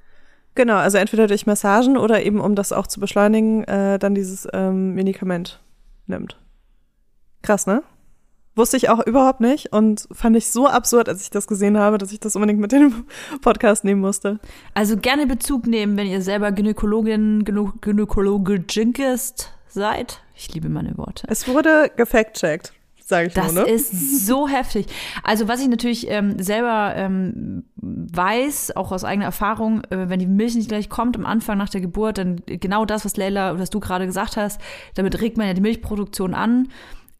[0.54, 4.46] Genau, also entweder durch Massagen oder eben, um das auch zu beschleunigen, äh, dann dieses
[4.52, 5.60] ähm, Medikament
[6.06, 6.38] nimmt.
[7.42, 7.82] Krass, ne?
[8.58, 11.96] Wusste ich auch überhaupt nicht und fand ich so absurd, als ich das gesehen habe,
[11.96, 13.04] dass ich das unbedingt mit in den
[13.40, 14.40] Podcast nehmen musste.
[14.74, 20.22] Also gerne Bezug nehmen, wenn ihr selber Gynäkologin, Gynä Gynäkologe Jinkist seid.
[20.34, 21.24] Ich liebe meine Worte.
[21.28, 22.72] Es wurde gefact-checkt.
[22.96, 23.70] sage ich Das nur, ne?
[23.70, 24.86] ist so heftig.
[25.22, 30.26] Also was ich natürlich ähm, selber ähm, weiß, auch aus eigener Erfahrung, äh, wenn die
[30.26, 33.70] Milch nicht gleich kommt am Anfang nach der Geburt, dann genau das, was Leila, was
[33.70, 34.60] du gerade gesagt hast,
[34.96, 36.66] damit regt man ja die Milchproduktion an.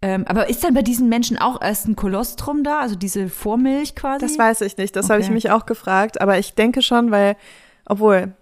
[0.01, 3.97] Ähm, aber ist dann bei diesen Menschen auch erst ein Kolostrum da, also diese Vormilch
[3.97, 4.25] quasi?
[4.25, 4.95] Das weiß ich nicht.
[4.95, 5.35] Das habe ich Okay.
[5.35, 6.21] mich auch gefragt.
[6.21, 7.37] Aber ich denke schon, weil,
[7.85, 8.33] obwohl,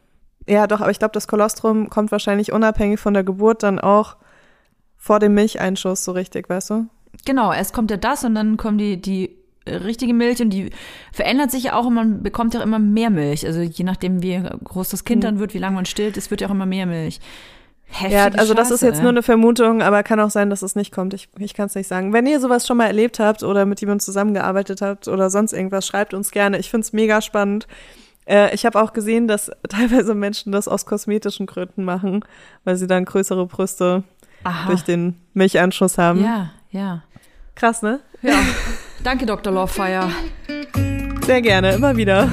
[0.46, 4.16] ja doch, aber ich glaube, das Kolostrum kommt wahrscheinlich unabhängig von der Geburt dann auch
[4.98, 6.86] vor dem Milcheinschuss so richtig, weißt du?
[7.24, 9.36] Genau, erst kommt ja das und dann kommt die, die
[9.66, 10.70] richtige Milch und die
[11.12, 13.46] verändert sich ja auch und man bekommt ja immer mehr Milch.
[13.46, 16.42] Also je nachdem, wie groß das Kind dann wird, wie lange man stillt, es wird
[16.42, 17.18] ja auch immer mehr Milch.
[17.88, 19.02] Heftige Ja, also das ist Scheiße, jetzt ey.
[19.02, 21.14] nur eine Vermutung, aber kann auch sein, dass es nicht kommt.
[21.14, 22.12] Ich, ich kann es nicht sagen.
[22.12, 25.86] Wenn ihr sowas schon mal erlebt habt oder mit jemandem zusammengearbeitet habt oder sonst irgendwas,
[25.86, 26.58] schreibt uns gerne.
[26.58, 27.66] Ich find's mega spannend.
[28.26, 32.24] Äh, ich habe auch gesehen, dass teilweise Menschen das aus kosmetischen Gründen machen,
[32.64, 34.02] weil sie dann größere Brüste
[34.44, 34.68] Aha.
[34.68, 36.22] durch den Milcheinschuss haben.
[36.22, 37.02] Ja, ja.
[37.54, 38.00] Krass, ne?
[38.20, 38.34] Ja.
[39.02, 39.52] Danke, Dr.
[39.52, 40.10] Lovefire.
[41.24, 42.28] Sehr gerne, immer wieder.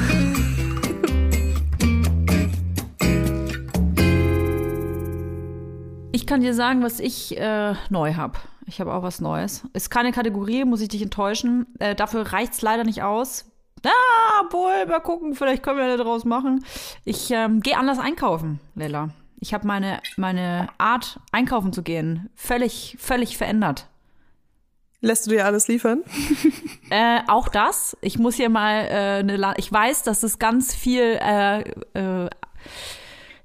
[6.34, 8.40] Kann dir sagen, was ich äh, neu habe.
[8.66, 9.68] Ich habe auch was Neues.
[9.74, 11.68] Ist keine Kategorie, muss ich dich enttäuschen.
[11.78, 13.46] Äh, dafür reicht's leider nicht aus.
[13.86, 16.66] Ah, wohl, mal gucken, vielleicht können wir da draus machen.
[17.06, 19.10] Ich ähm, gehe anders einkaufen, Lella.
[19.42, 23.86] Ich habe meine, meine Art, einkaufen zu gehen, völlig, völlig verändert.
[25.02, 26.02] Lässt du dir alles liefern?
[26.90, 27.98] Äh, auch das.
[28.02, 29.36] Ich muss hier mal äh, eine.
[29.36, 31.62] La ich weiß, dass es ganz viel äh,
[31.94, 32.30] äh,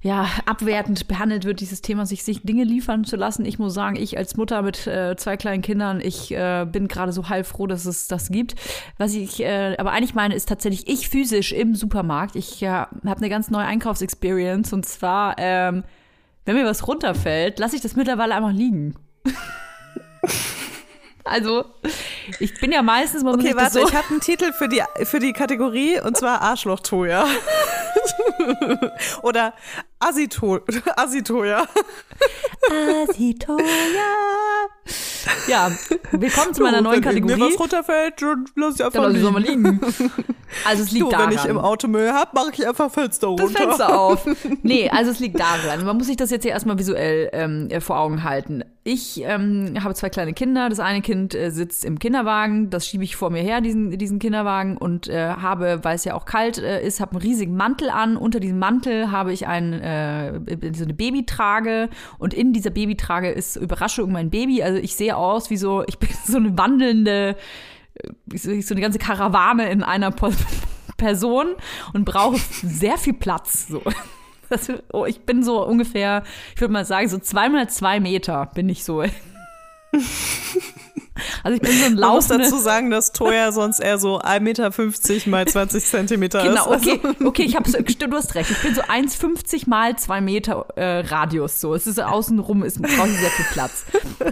[0.01, 3.43] ja abwertend behandelt wird, dieses Thema, sich sich Dinge liefern zu lassen.
[3.43, 7.11] Ich muss sagen, ich als Mutter mit äh, zwei kleinen Kindern, ich äh, bin gerade
[7.11, 8.55] so heilfroh, dass es das gibt.
[8.97, 12.37] Was ich äh, aber eigentlich meine, ist tatsächlich ich physisch im Supermarkt.
[12.37, 15.83] Ich äh, habe eine ganz neue Einkaufsexperience und zwar, ähm,
[16.45, 18.95] wenn mir was runterfällt, lasse ich das mittlerweile einfach liegen.
[21.25, 21.65] Also,
[22.39, 25.19] ich bin ja meistens, muss Okay, warte, so ich habe einen Titel für die, für
[25.19, 27.27] die Kategorie und zwar Arschloch-Toja.
[29.21, 29.53] Oder
[30.01, 30.59] Asito
[30.95, 31.67] Asitoja.
[33.03, 33.65] Asitoya.
[35.47, 35.71] Ja,
[36.11, 37.35] willkommen zu meiner neuen Wenn Kategorie.
[37.35, 38.13] mir was runterfällt,
[38.55, 39.31] lass ich einfach Dann liegen.
[39.33, 39.79] mal liegen.
[40.65, 41.29] Also es liegt Du, daran.
[41.29, 43.43] wenn ich im Auto Müll hab, mache ich einfach Fenster runter.
[43.43, 44.25] das Fenster auf.
[44.63, 45.85] Nee, also es liegt daran.
[45.85, 48.63] Man muss sich das jetzt hier erstmal visuell ähm, äh, vor Augen halten.
[48.83, 50.67] Ich ähm, habe zwei kleine Kinder.
[50.69, 52.71] Das eine Kind äh, sitzt im Kinderwagen.
[52.71, 54.75] Das schiebe ich vor mir her, diesen, diesen Kinderwagen.
[54.75, 58.17] Und äh, habe, weil es ja auch kalt äh, ist, habe einen riesigen Mantel an.
[58.17, 61.89] Unter diesem Mantel habe ich ein, äh, so eine Babytrage.
[62.17, 64.61] Und in dieser Babytrage ist Überraschung mein Baby.
[64.63, 67.35] Also ich sehe aus wie so, ich bin so eine wandelnde
[68.33, 70.31] so so eine ganze Karawane in einer Po-
[70.97, 71.47] Person
[71.93, 73.67] und brauche sehr viel Platz.
[73.67, 73.81] So.
[74.51, 76.23] Das, oh, ich bin so ungefähr,
[76.55, 79.03] ich würde mal sagen, so zweimal zwei Meter bin ich so.
[81.43, 82.43] Also ich bin so ein Man muss laufender.
[82.45, 86.87] dazu sagen, dass Toya sonst eher so 1,50 Meter mal 20 Zentimeter Genau, ist.
[86.87, 88.51] okay, okay, ich hab's, du hast recht.
[88.51, 91.73] Ich bin so 1,50 mal 2 Meter äh, Radius so.
[91.73, 93.85] Es ist außenrum, ist brauche ich sehr viel Platz.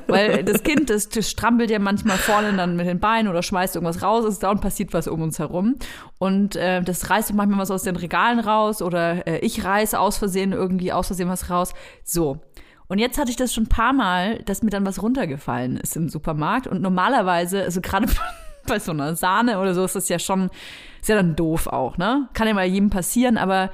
[0.08, 3.76] Weil das Kind, das, das strampelt ja manchmal vorne dann mit den Beinen oder schmeißt
[3.76, 5.76] irgendwas raus, es dauernd passiert was um uns herum.
[6.20, 10.18] Und äh, das reißt manchmal was aus den Regalen raus oder äh, ich reiße aus
[10.18, 11.74] Versehen irgendwie aus Versehen was raus.
[12.04, 12.40] So.
[12.88, 15.96] Und jetzt hatte ich das schon ein paar Mal, dass mir dann was runtergefallen ist
[15.98, 16.68] im Supermarkt.
[16.68, 18.08] Und normalerweise, also gerade
[18.68, 20.50] bei so einer Sahne oder so, ist das ja schon,
[21.02, 22.30] ist ja dann doof auch, ne?
[22.34, 23.72] Kann ja mal jedem passieren, aber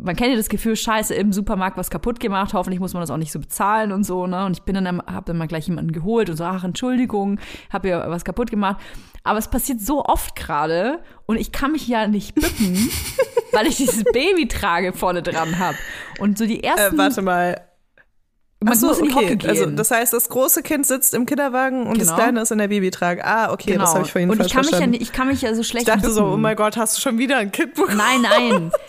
[0.00, 3.10] man kennt ja das Gefühl, scheiße, im Supermarkt was kaputt gemacht, hoffentlich muss man das
[3.10, 4.44] auch nicht so bezahlen und so, ne?
[4.46, 7.40] Und ich bin dann, hab dann mal gleich jemanden geholt und so, ach, Entschuldigung,
[7.72, 8.76] hab ja was kaputt gemacht.
[9.24, 12.90] Aber es passiert so oft gerade und ich kann mich ja nicht bücken,
[13.52, 15.74] weil ich dieses Baby trage vorne dran hab.
[16.18, 17.60] Und so die Äh, ersten, warte mal.
[18.60, 19.24] Man so, muss in die okay.
[19.26, 19.50] Hocke gehen.
[19.50, 22.18] Also das heißt, das große Kind sitzt im Kinderwagen und das Genau.
[22.18, 23.24] kleine ist in der Babytrage.
[23.24, 23.84] Ah, okay, genau.
[23.84, 25.00] das habe ich vorhin und ich kann mich ja, verstanden.
[25.00, 26.14] ich kann mich ja so ich schlecht dachte bücken.
[26.14, 27.96] so, oh mein Gott, hast du schon wieder ein Kind bekommen?
[27.96, 28.72] Nein, nein.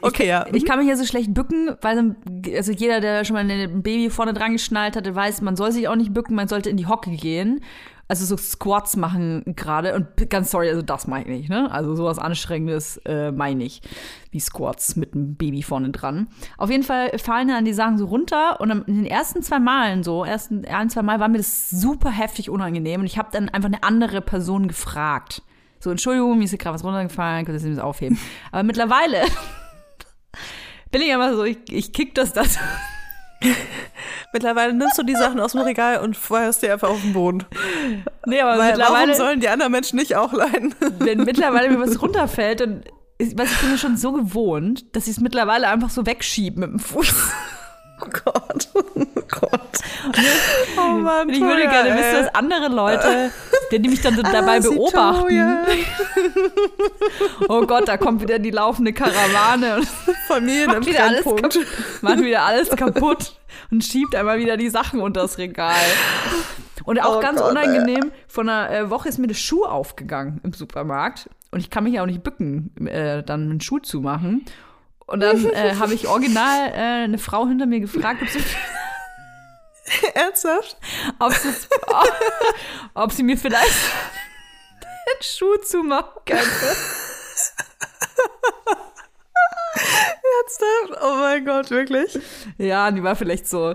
[0.00, 0.46] Okay, ja.
[0.54, 2.16] Ich kann mich ja so schlecht bücken, weil
[2.56, 5.86] also jeder, der schon mal ein Baby vorne dran geschnallt hatte, weiß, man soll sich
[5.88, 7.60] auch nicht bücken, man sollte in die Hocke gehen.
[8.08, 11.70] Also so Squats machen gerade und ganz sorry, also das meine ich nicht, ne?
[11.72, 13.82] Also sowas Anstrengendes äh, meine ich,
[14.30, 16.28] wie Squats mit einem Baby vorne dran.
[16.56, 20.04] Auf jeden Fall fallen dann die Sachen so runter und in den ersten zwei Malen
[20.04, 23.48] so, ersten ein, zwei Mal war mir das super heftig unangenehm und ich habe dann
[23.48, 25.42] einfach eine andere Person gefragt.
[25.80, 28.18] So, Entschuldigung, mir ist hier gerade was runtergefallen, könnt ihr das aufheben.
[28.52, 29.24] Aber mittlerweile
[30.90, 32.58] bin ich einfach so, ich, ich kick das das.
[34.32, 37.44] Mittlerweile nimmst du die Sachen aus dem Regal und feuerst die einfach auf den Boden.
[38.26, 40.74] Nee, aber Weil warum mittlerweile, sollen die anderen Menschen nicht auch leiden?
[40.98, 42.82] wenn mittlerweile mir was runterfällt, dann
[43.18, 46.60] ist, was ich bin mir schon so gewohnt, dass ich es mittlerweile einfach so wegschiebe
[46.60, 47.14] mit dem Fuß.
[48.02, 48.68] Oh Gott.
[49.18, 49.60] Oh Gott.
[50.78, 51.98] Oh Mann, Und ich würde gerne ey.
[51.98, 53.30] wissen, dass andere Leute,
[53.72, 55.58] die mich dann so dabei Ah, sie beobachten.
[57.48, 59.88] Oh Gott, da kommt wieder die laufende Karawane und
[60.28, 61.58] Familien macht im wieder, alles kaputt,
[62.02, 63.36] macht wieder alles kaputt
[63.70, 65.74] und schiebt einmal wieder die Sachen unter das Regal.
[66.84, 70.40] Und auch Oh ganz Gott, unangenehm, vor einer äh, Woche ist mir der Schuh aufgegangen
[70.44, 71.28] im Supermarkt.
[71.50, 74.44] Und ich kann mich ja auch nicht bücken, äh, dann einen Schuh zu machen.
[75.06, 78.40] Und dann äh, habe ich original äh, eine Frau hinter mir gefragt, ob sie,
[80.14, 80.76] Ernsthaft?
[81.18, 81.48] ob sie,
[82.94, 83.72] ob sie mir vielleicht
[84.80, 86.44] den Schuh zumachen könnte.
[89.76, 91.02] Ernsthaft?
[91.02, 92.18] Oh mein Gott, wirklich?
[92.58, 93.74] Ja, die war vielleicht so,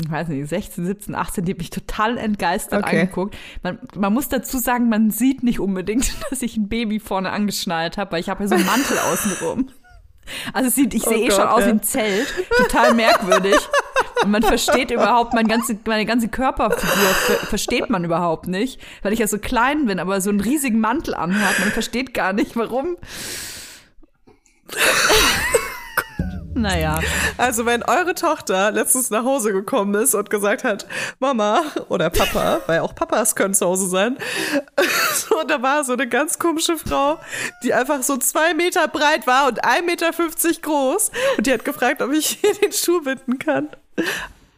[0.00, 3.00] ich weiß nicht, 16, 17, 18, die hat mich total entgeistert Okay.
[3.00, 3.36] angeguckt.
[3.62, 7.96] Man, man muss dazu sagen, man sieht nicht unbedingt, dass ich ein Baby vorne angeschnallt
[7.96, 9.70] habe, weil ich habe ja so einen Mantel außenrum.
[10.52, 11.66] Also sieht, ich sehe Oh eh schon Gott, aus ja.
[11.66, 12.34] wie ein Zelt.
[12.56, 13.56] Total merkwürdig.
[14.22, 19.12] Und man versteht überhaupt mein ganze, meine ganze Körperfigur ver versteht man überhaupt nicht, weil
[19.12, 21.58] ich ja so klein bin, aber so einen riesigen Mantel anhat.
[21.60, 22.96] Man versteht gar nicht, warum.
[26.54, 27.00] Naja.
[27.36, 30.86] Also wenn eure Tochter letztens nach Hause gekommen ist und gesagt hat,
[31.18, 34.16] Mama oder Papa, weil auch Papas können zu Hause sein,
[35.40, 37.18] und da war so eine ganz komische Frau,
[37.62, 40.10] die einfach so zwei Meter breit war und 1,50 Meter
[40.62, 43.68] groß und die hat gefragt, ob ich hier den Schuh binden kann.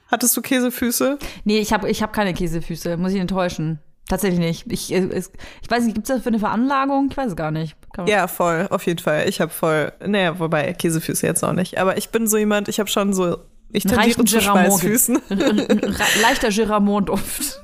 [0.09, 1.19] Hattest du Käsefüße?
[1.45, 3.81] Nee, ich habe ich hab keine Käsefüße, muss ich enttäuschen.
[4.09, 4.73] Tatsächlich nicht.
[4.73, 5.33] Ich, äh, es,
[5.63, 7.09] ich weiß nicht, gibt es das für eine Veranlagung?
[7.11, 7.77] Ich weiß es gar nicht.
[8.07, 9.29] Ja, voll, auf jeden Fall.
[9.29, 11.79] Ich habe voll, naja, wobei Käsefüße jetzt auch nicht.
[11.79, 13.39] Aber ich bin so jemand, ich habe schon so,
[13.73, 14.41] ich tendiere zu.
[14.41, 15.19] Schweißfüßen.
[16.23, 17.63] Leichter Giramont-Duft.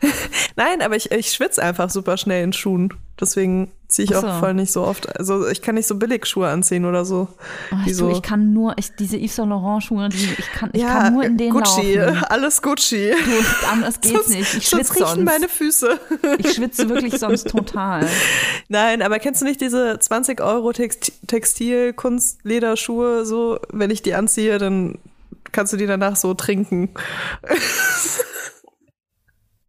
[0.56, 2.92] Nein, aber ich, ich schwitze einfach super schnell in Schuhen.
[3.18, 4.26] Deswegen ziehe ich Ach so.
[4.26, 5.18] auch voll nicht so oft.
[5.18, 7.28] Also ich kann nicht so Billigschuhe anziehen oder so.
[7.72, 10.52] Oh, ich, so- du, ich kann nur, ich, diese Yves Saint Laurent Schuhe, die, ich
[10.52, 12.24] kann, ich ja, kann nur in denen Gucci, laufen.
[12.28, 13.10] alles Gucci.
[13.12, 14.54] Du, anders geht's Sonst- nicht.
[14.54, 15.24] Ich sonst schwitze riechen sonst.
[15.24, 16.00] meine Füße.
[16.38, 18.06] Ich schwitze wirklich sonst total.
[18.68, 24.02] Nein, aber kennst du nicht diese 20 Euro Text Textil, Kunst, Lederschuhe, so, wenn ich
[24.02, 24.98] die anziehe, dann
[25.52, 26.90] kannst du die danach so trinken.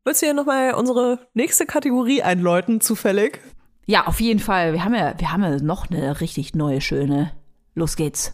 [0.08, 3.42] Willst du hier nochmal unsere nächste Kategorie einläuten, zufällig?
[3.88, 4.72] Ja, auf jeden Fall.
[4.72, 7.34] Wir haben ja, wir haben ja noch eine richtig neue, schöne.
[7.76, 8.34] Los geht's.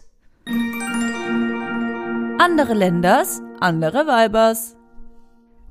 [2.38, 4.76] Andere Länders, andere Weibers.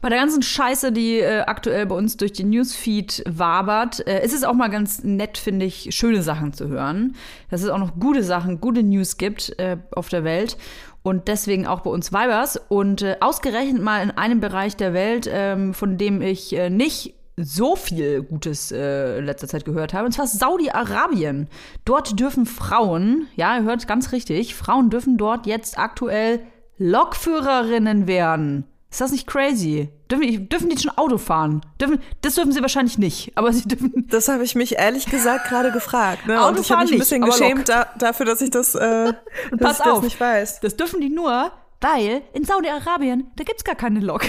[0.01, 4.34] Bei der ganzen Scheiße, die äh, aktuell bei uns durch den Newsfeed wabert, äh, ist
[4.34, 7.16] es auch mal ganz nett, finde ich, schöne Sachen zu hören.
[7.49, 10.58] Dass es auch noch gute Sachen, gute News gibt äh, auf der Welt.
[11.04, 12.60] Und deswegen auch bei uns Vibers.
[12.70, 17.14] Und äh, ausgerechnet mal in einem Bereich der Welt, ähm, von dem ich äh, nicht
[17.36, 21.47] so viel Gutes äh, in letzter Zeit gehört habe, und zwar Saudi-Arabien.
[21.84, 26.41] Dort dürfen Frauen, ja, ihr hört ganz richtig, Frauen dürfen dort jetzt aktuell
[26.78, 28.66] Lokführerinnen werden.
[28.94, 29.89] Ist das nicht crazy?
[30.12, 31.62] Dürfen die, dürfen die schon Auto fahren?
[31.82, 34.08] Dürfen, das dürfen sie wahrscheinlich nicht, aber sie dürfen.
[34.12, 36.28] Das habe ich mich ehrlich gesagt gerade gefragt.
[36.28, 36.34] Ne?
[36.34, 38.76] Und Autofahren ich habe mich ein nicht, bisschen aber geschämt da, dafür, dass ich das,
[38.76, 39.14] äh,
[39.52, 40.04] dass pass ich das auf.
[40.04, 40.60] nicht weiß.
[40.60, 44.22] Das dürfen die nur, weil in Saudi-Arabien, da gibt's gar keine Lok.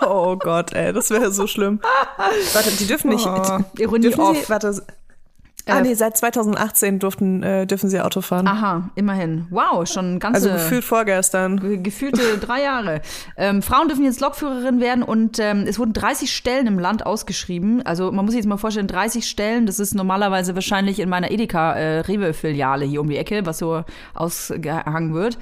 [0.00, 1.80] Oh Gott, ey, das wäre so schlimm.
[2.54, 3.24] Warte, die dürfen nicht.
[3.24, 4.84] Oh, Ironie dürfen sie, warte.
[5.66, 8.46] Ah, Äh, nee, seit 2018 durften, äh, dürfen sie Auto fahren.
[8.46, 9.46] Aha, immerhin.
[9.50, 10.50] Wow, schon ganze.
[10.50, 11.58] also gefühlt vorgestern.
[11.58, 13.00] Ge- gefühlte drei Jahre.
[13.36, 17.80] Ähm, Frauen dürfen jetzt Lokführerin werden und ähm, es wurden 30 Stellen im Land ausgeschrieben.
[17.86, 21.30] Also man muss sich jetzt mal vorstellen, 30 Stellen, das ist normalerweise wahrscheinlich in meiner
[21.30, 23.84] Edeka äh, Rewe-Filiale hier um die Ecke, was so
[24.14, 25.38] ausgehangen wird.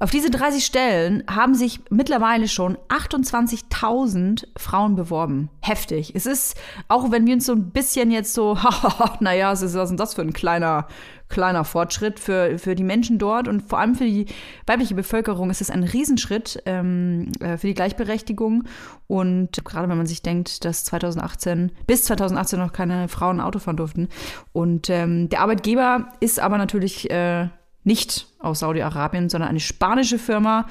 [0.00, 5.50] Auf diese 30 Stellen haben sich mittlerweile schon 28.000 Frauen beworben.
[5.60, 6.14] Heftig.
[6.14, 8.56] Es ist, auch wenn wir uns so ein bisschen jetzt so,
[9.20, 10.86] naja, was ist denn das für ein kleiner,
[11.28, 14.26] kleiner Fortschritt für, für die Menschen dort und vor allem für die
[14.66, 18.68] weibliche Bevölkerung ist es ein Riesenschritt ähm, äh, für die Gleichberechtigung.
[19.08, 23.76] Und gerade wenn man sich denkt, dass 2018, bis 2018 noch keine Frauen Auto fahren
[23.76, 24.08] durften.
[24.52, 27.48] Und ähm, der Arbeitgeber ist aber natürlich äh,
[27.84, 30.66] nicht aus Saudi-Arabien, sondern eine spanische Firma.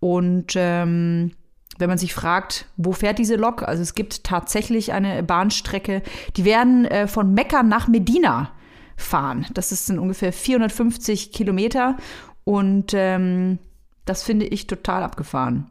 [0.00, 1.32] Und ähm,
[1.78, 3.62] wenn man sich fragt, wo fährt diese Lok?
[3.62, 6.02] Also es gibt tatsächlich eine Bahnstrecke,
[6.36, 8.52] die werden äh, von Mekka nach Medina
[8.96, 9.46] fahren.
[9.54, 11.96] Das ist in ungefähr 450 Kilometer
[12.44, 13.58] und ähm,
[14.04, 15.70] das finde ich total abgefahren.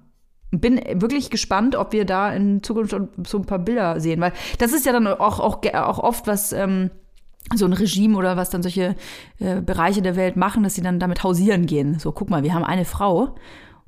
[0.52, 4.74] Bin wirklich gespannt, ob wir da in Zukunft so ein paar Bilder sehen, weil das
[4.74, 6.92] ist ja dann auch, auch, auch oft was ähm,
[7.54, 8.96] so ein Regime oder was dann solche
[9.40, 12.00] äh, Bereiche der Welt machen, dass sie dann damit hausieren gehen.
[12.00, 13.36] So, guck mal, wir haben eine Frau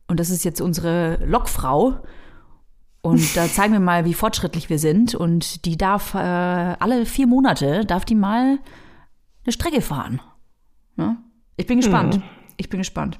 [0.07, 1.99] und das ist jetzt unsere Lokfrau.
[3.01, 5.15] Und da zeigen wir mal, wie fortschrittlich wir sind.
[5.15, 8.59] Und die darf äh, alle vier Monate, darf die mal
[9.43, 10.21] eine Strecke fahren.
[10.97, 11.17] Ja?
[11.57, 12.21] Ich bin gespannt.
[12.57, 13.19] Ich bin gespannt.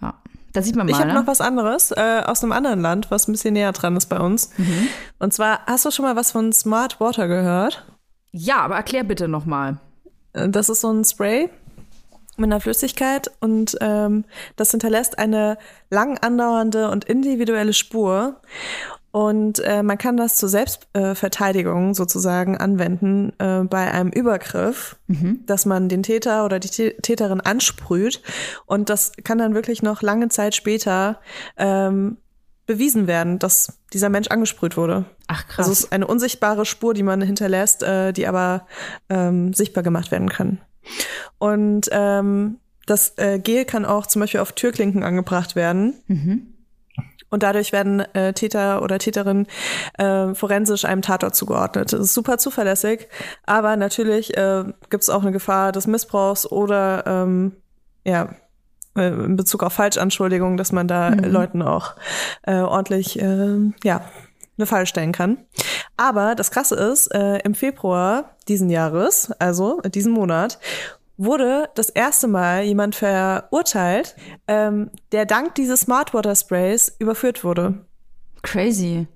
[0.00, 0.14] Ja.
[0.52, 0.92] Da sieht man mal.
[0.92, 1.14] Ich habe ne?
[1.14, 4.18] noch was anderes äh, aus einem anderen Land, was ein bisschen näher dran ist bei
[4.18, 4.50] uns.
[4.58, 4.88] Mhm.
[5.18, 7.89] Und zwar, hast du schon mal was von Smart Water gehört?
[8.32, 9.78] Ja, aber erklär bitte nochmal.
[10.32, 11.48] Äh, Das ist so ein Spray
[12.36, 14.24] mit einer Flüssigkeit und ähm,
[14.56, 15.58] das hinterlässt eine
[15.90, 18.40] lang andauernde und individuelle Spur.
[19.12, 24.96] Und äh, man kann das zur Selbstverteidigung äh, sozusagen anwenden äh, bei einem Übergriff,
[25.46, 28.22] dass man den Täter oder die Tä- Täterin ansprüht.
[28.66, 31.18] Und das kann dann wirklich noch lange Zeit später
[31.56, 32.18] ähm,
[32.70, 35.04] bewiesen werden, dass dieser Mensch angesprüht wurde.
[35.26, 35.58] Ach krass.
[35.58, 38.68] Also es ist eine unsichtbare Spur, die man hinterlässt, äh, die aber
[39.08, 40.60] ähm, sichtbar gemacht werden kann.
[41.38, 45.94] Und ähm, das äh, Gel kann auch zum Beispiel auf Türklinken angebracht werden.
[47.28, 49.48] Und dadurch werden äh, Täter oder Täterinnen
[49.98, 51.92] äh, forensisch einem Tatort zugeordnet.
[51.92, 53.08] Das ist super zuverlässig,
[53.46, 57.56] aber natürlich äh, gibt es auch eine Gefahr des Missbrauchs oder ähm,
[58.04, 58.36] ja
[58.96, 61.94] äh, in Bezug auf Falschanschuldigungen, dass man da Leuten auch
[62.42, 64.02] äh, ordentlich äh, ja
[64.58, 65.38] eine Falle stellen kann.
[65.96, 70.58] Aber das Krasse ist, äh, im Februar diesen Jahres, also diesen Monat,
[71.16, 74.16] wurde das erste Mal jemand verurteilt,
[74.48, 77.84] ähm, der dank dieses Smart Water Sprays überführt wurde.
[78.42, 79.06] Crazy.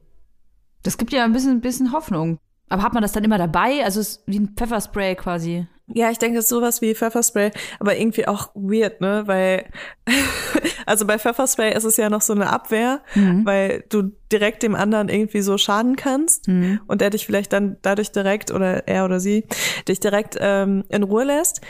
[0.83, 2.39] Das gibt ja ein bisschen, bisschen Hoffnung.
[2.69, 3.85] Aber hat man das dann immer dabei?
[3.85, 5.67] Also es ist wie ein Pfefferspray quasi.
[5.87, 9.25] Ja, ich denke, sowas wie Pfefferspray, aber irgendwie auch weird, ne?
[9.27, 9.67] Weil,
[10.87, 13.03] also bei Pfefferspray ist es ja noch so eine Abwehr,
[13.45, 16.49] weil du direkt dem anderen irgendwie so schaden kannst
[16.87, 19.45] und er dich vielleicht dann dadurch direkt oder er oder sie
[19.87, 21.61] dich direkt ähm, in Ruhe lässt.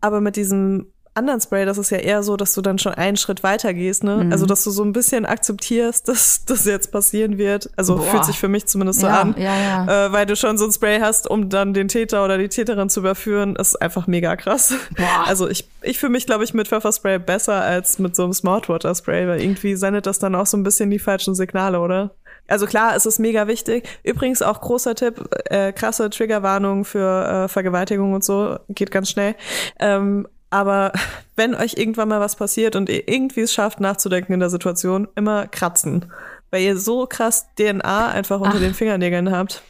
[0.00, 0.86] Aber mit diesem
[1.18, 4.04] anderen Spray, das ist ja eher so, dass du dann schon einen Schritt weiter gehst,
[4.04, 4.28] ne?
[4.32, 7.68] Also, dass du so ein bisschen akzeptierst, dass das jetzt passieren wird.
[7.76, 8.04] Also, Boah.
[8.04, 9.34] fühlt sich für mich zumindest so Ja, an.
[9.38, 9.54] ja,
[9.86, 10.06] ja.
[10.06, 12.88] Äh, weil du schon so ein Spray hast, um dann den Täter oder die Täterin
[12.88, 14.74] zu überführen, ist einfach mega krass.
[14.96, 15.24] Boah.
[15.26, 18.68] Also ich, ich fühle mich, glaube ich, mit Pfefferspray besser als mit so einem Smart
[18.68, 22.12] Water Spray, weil irgendwie sendet das dann auch so ein bisschen die falschen Signale, oder?
[22.50, 23.86] Also klar, es ist mega wichtig.
[24.04, 29.34] Übrigens auch großer Tipp, äh, krasse Triggerwarnung für äh, Vergewaltigung und so, geht ganz schnell.
[29.78, 30.92] Ähm, aber
[31.36, 35.08] wenn euch irgendwann mal was passiert und ihr irgendwie es schafft, nachzudenken in der Situation,
[35.14, 36.12] immer kratzen.
[36.50, 38.60] Weil ihr so krass DNA einfach unter Ach.
[38.60, 39.62] den Fingernägeln habt,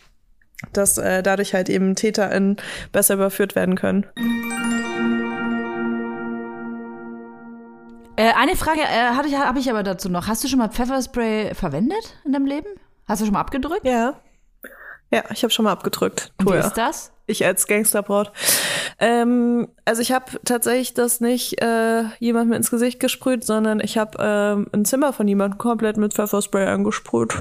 [0.73, 2.57] dass äh, dadurch halt eben TäterInnen
[2.93, 4.07] besser überführt werden können.
[8.17, 10.27] Äh, eine Frage äh, hatte ich, habe ich aber dazu noch.
[10.27, 12.69] Hast du schon mal Pfefferspray verwendet in deinem Leben?
[13.07, 13.85] Hast du schon mal abgedrückt?
[13.85, 14.15] Ja.
[15.11, 16.33] Ja, ich habe schon mal abgedrückt.
[16.39, 17.13] Und wie ist das?
[17.29, 18.33] Ich als Gangsterbraut.
[18.99, 24.19] Ähm, also ich habe tatsächlich das nicht äh, jemandem ins Gesicht gesprüht, sondern ich habe
[24.19, 27.35] ähm, ein Zimmer von jemandem komplett mit Pfefferspray angesprüht.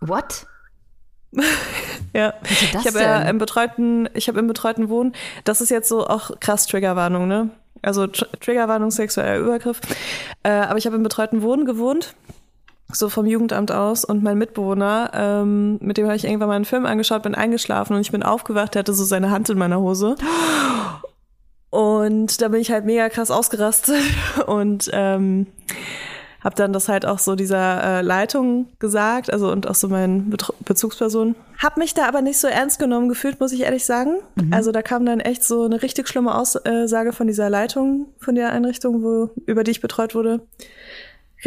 [0.00, 0.46] What?
[2.14, 5.14] Ja, ich habe ja im betreuten, ich habe im betreuten Wohnen.
[5.44, 7.48] Das ist jetzt so auch krass Triggerwarnung, ne?
[7.80, 9.80] Also Tr Triggerwarnung sexueller Übergriff.
[10.42, 12.14] Äh, aber ich habe im betreuten Wohnen gewohnt,
[12.94, 14.04] so vom Jugendamt aus.
[14.04, 17.94] Und mein Mitbewohner, ähm, mit dem habe ich irgendwann mal einen Film angeschaut, bin eingeschlafen
[17.94, 18.74] und ich bin aufgewacht.
[18.74, 20.16] Der hatte so seine Hand in meiner Hose.
[21.70, 24.02] Und da bin ich halt mega krass ausgerastet
[24.46, 25.46] und ähm,
[26.42, 30.28] habe dann das halt auch so dieser äh, Leitung gesagt, also und auch so meinen
[30.28, 31.36] Betr Bezugspersonen.
[31.62, 34.16] Hab mich da aber nicht so ernst genommen gefühlt, muss ich ehrlich sagen.
[34.50, 38.52] Also da kam dann echt so eine richtig schlimme Aussage von dieser Leitung, von der
[38.52, 40.40] Einrichtung, wo über die ich betreut wurde.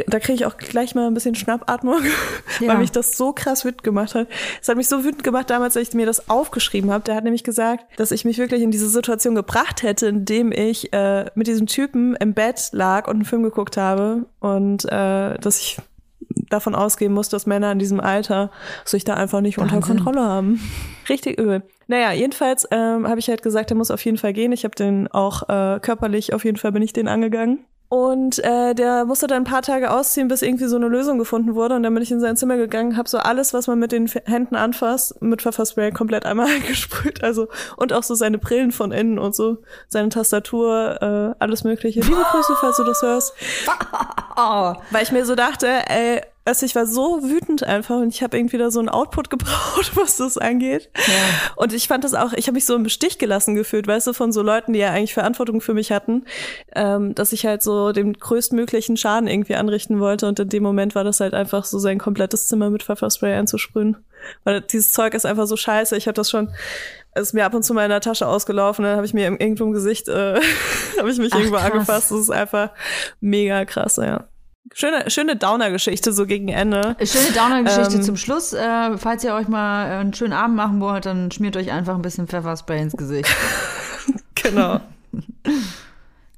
[0.07, 1.99] Da kriege ich auch gleich mal ein bisschen Schnappatmung,
[2.59, 2.69] Ja.
[2.69, 4.27] weil mich das so krass wütend gemacht hat.
[4.61, 7.03] Es hat mich so wütend gemacht damals, als ich mir das aufgeschrieben habe.
[7.05, 10.91] Der hat nämlich gesagt, dass ich mich wirklich in diese Situation gebracht hätte, indem ich
[10.93, 15.59] äh, mit diesem Typen im Bett lag und einen Film geguckt habe und äh, dass
[15.59, 15.77] ich
[16.49, 18.51] davon ausgehen muss, dass Männer in diesem Alter
[18.83, 19.97] sich da einfach nicht unter Wahnsinn.
[20.03, 20.59] Kontrolle haben.
[21.09, 21.63] Richtig übel.
[21.87, 24.51] Naja, jedenfalls ähm, habe ich halt gesagt, der muss auf jeden Fall gehen.
[24.51, 27.59] Ich habe den auch äh, körperlich, auf jeden Fall bin ich den angegangen.
[27.87, 31.53] Und äh, der musste dann ein paar Tage ausziehen, bis irgendwie so eine Lösung gefunden
[31.55, 31.75] wurde.
[31.75, 34.07] Und dann bin ich in sein Zimmer gegangen, habe so alles, was man mit den
[34.07, 37.23] Händen anfasst, mit Pfefferspray komplett einmal eingesprüht.
[37.23, 42.01] Also und auch so seine Brillen von innen und so, seine Tastatur, äh, alles Mögliche.
[42.01, 43.33] Liebe Grüße, falls du das hörst.
[44.91, 48.37] Weil ich mir so dachte, ey, also ich war so wütend einfach und ich habe
[48.37, 50.89] irgendwie da so einen Output gebraucht, was das angeht.
[51.55, 54.13] Und ich fand das auch, ich habe mich so im Stich gelassen gefühlt, weißt du,
[54.13, 56.25] von so Leuten, die ja eigentlich Verantwortung für mich hatten,
[56.75, 60.27] ähm, dass ich halt so den größtmöglichen Schaden irgendwie anrichten wollte.
[60.27, 63.97] Und in dem Moment war das halt einfach so sein komplettes Zimmer mit Pfefferspray einzusprühen.
[64.43, 65.97] Weil dieses Zeug ist einfach so scheiße.
[65.97, 66.51] Ich habe das schon,
[67.13, 69.25] es ist mir ab und zu mal in der Tasche ausgelaufen, dann habe ich mir
[69.25, 70.39] irgendwo im Gesicht, äh,
[70.99, 71.71] habe ich mich Ach, irgendwo krass.
[71.71, 72.11] angefasst.
[72.11, 72.69] Das ist einfach
[73.19, 74.27] mega krass, ja.
[74.73, 76.95] Schöne, schöne Downer-Geschichte so gegen Ende.
[77.03, 78.03] Schöne Downer-Geschichte Ähm.
[78.03, 78.53] zum Schluss.
[78.53, 82.01] Äh, falls ihr euch mal einen schönen Abend machen wollt, dann schmiert euch einfach ein
[82.01, 83.29] bisschen Pfefferspray ins Gesicht.
[84.35, 84.79] Genau.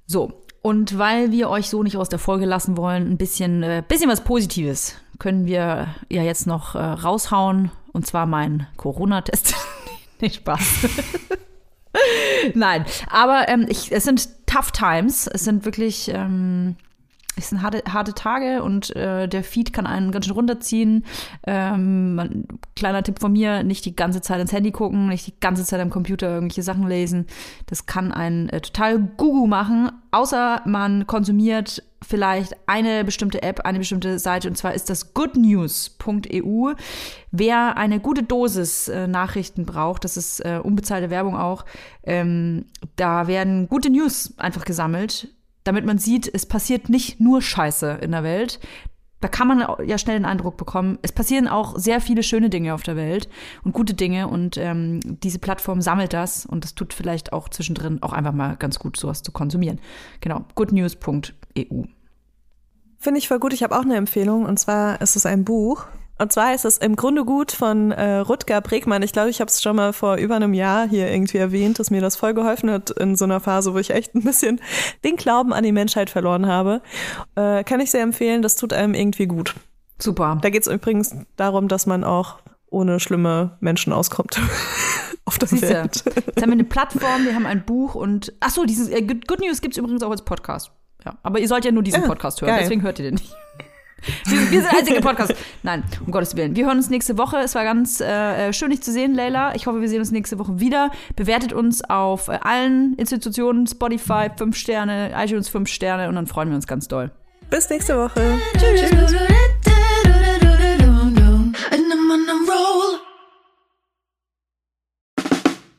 [0.09, 0.41] So.
[0.61, 4.09] Und weil wir euch so nicht aus der Folge lassen wollen, ein bisschen, äh, bisschen
[4.09, 7.71] was Positives können wir ja jetzt noch äh, raushauen.
[7.91, 9.53] Und zwar mein Corona-Test.
[10.21, 10.61] nicht Spaß.
[12.53, 15.28] Nein, aber ähm, ich, es sind tough times.
[15.28, 16.75] Es sind wirklich ähm,
[17.38, 21.06] es sind harte, harte Tage und äh, der Feed kann einen ganz schön runterziehen.
[21.46, 25.64] Ähm, kleiner Tipp von mir, nicht die ganze Zeit ins Handy gucken, nicht die ganze
[25.64, 27.28] Zeit am Computer irgendwelche Sachen lesen.
[27.68, 33.80] Das kann einen äh, total gugu machen, außer man konsumiert vielleicht eine bestimmte App, eine
[33.80, 36.74] bestimmte Seite, und zwar ist das goodnews.eu.
[37.32, 41.66] Wer eine gute Dosis äh, Nachrichten braucht, das ist äh, unbezahlte Werbung auch,
[42.04, 42.66] ähm,
[42.96, 45.30] da werden gute News einfach gesammelt
[45.68, 48.59] damit man sieht, es passiert nicht nur Scheiße in der Welt.
[49.20, 52.76] Da kann man ja schnell den Eindruck bekommen, es passieren auch sehr viele schöne Dinge
[52.76, 53.28] auf der Welt
[53.63, 58.03] und gute Dinge und ähm, diese Plattform sammelt das und das tut vielleicht auch zwischendrin
[58.03, 59.80] auch einfach mal ganz gut, sowas zu konsumieren.
[60.22, 61.84] Genau, goodnews.eu.
[62.99, 63.53] Finde ich voll gut.
[63.53, 65.88] Ich habe auch eine Empfehlung und zwar ist es ein Buch
[66.20, 69.03] und zwar ist es im Grunde gut von äh, Rutger Bregmann.
[69.03, 71.91] Ich glaube, ich habe es schon mal vor über einem Jahr hier irgendwie erwähnt, dass
[71.91, 74.59] mir das voll geholfen hat in so einer Phase, wo ich echt ein bisschen
[75.03, 76.82] den Glauben an die Menschheit verloren habe.
[77.36, 79.55] Äh, kann ich sehr empfehlen, das tut einem irgendwie gut.
[79.99, 80.38] Super.
[80.41, 82.38] Da geht es übrigens darum, dass man auch
[82.70, 84.39] ohne schlimme Menschen auskommt.
[85.26, 86.03] Auf der Siehste, Welt.
[86.05, 89.39] Jetzt haben wir eine Plattform, wir haben ein Buch und ach so, dieses äh, Good
[89.41, 90.72] News gibt es übrigens auch als Podcast.
[91.05, 92.59] Ja, aber ihr sollt ja nur diesen ah, Podcast hören, geil.
[92.61, 93.36] deswegen hört ihr den nicht.
[94.26, 95.34] Wir, wir sind der einzige Podcast.
[95.64, 96.56] Nein, um Gottes Willen.
[96.56, 97.38] Wir hören uns nächste Woche.
[97.38, 99.56] Es war ganz äh, schön, dich zu sehen, Leila.
[99.56, 100.91] Ich hoffe, wir sehen uns nächste Woche wieder.
[101.16, 106.50] Bewertet uns auf äh, allen Institutionen, Spotify, 5 Sterne, iTunes 5 Sterne und dann freuen
[106.50, 107.12] wir uns ganz doll.
[107.50, 108.39] Bis nächste Woche.
[108.58, 109.16] Tschüss.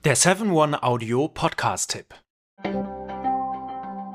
[0.05, 1.29] Der 7-One-Audio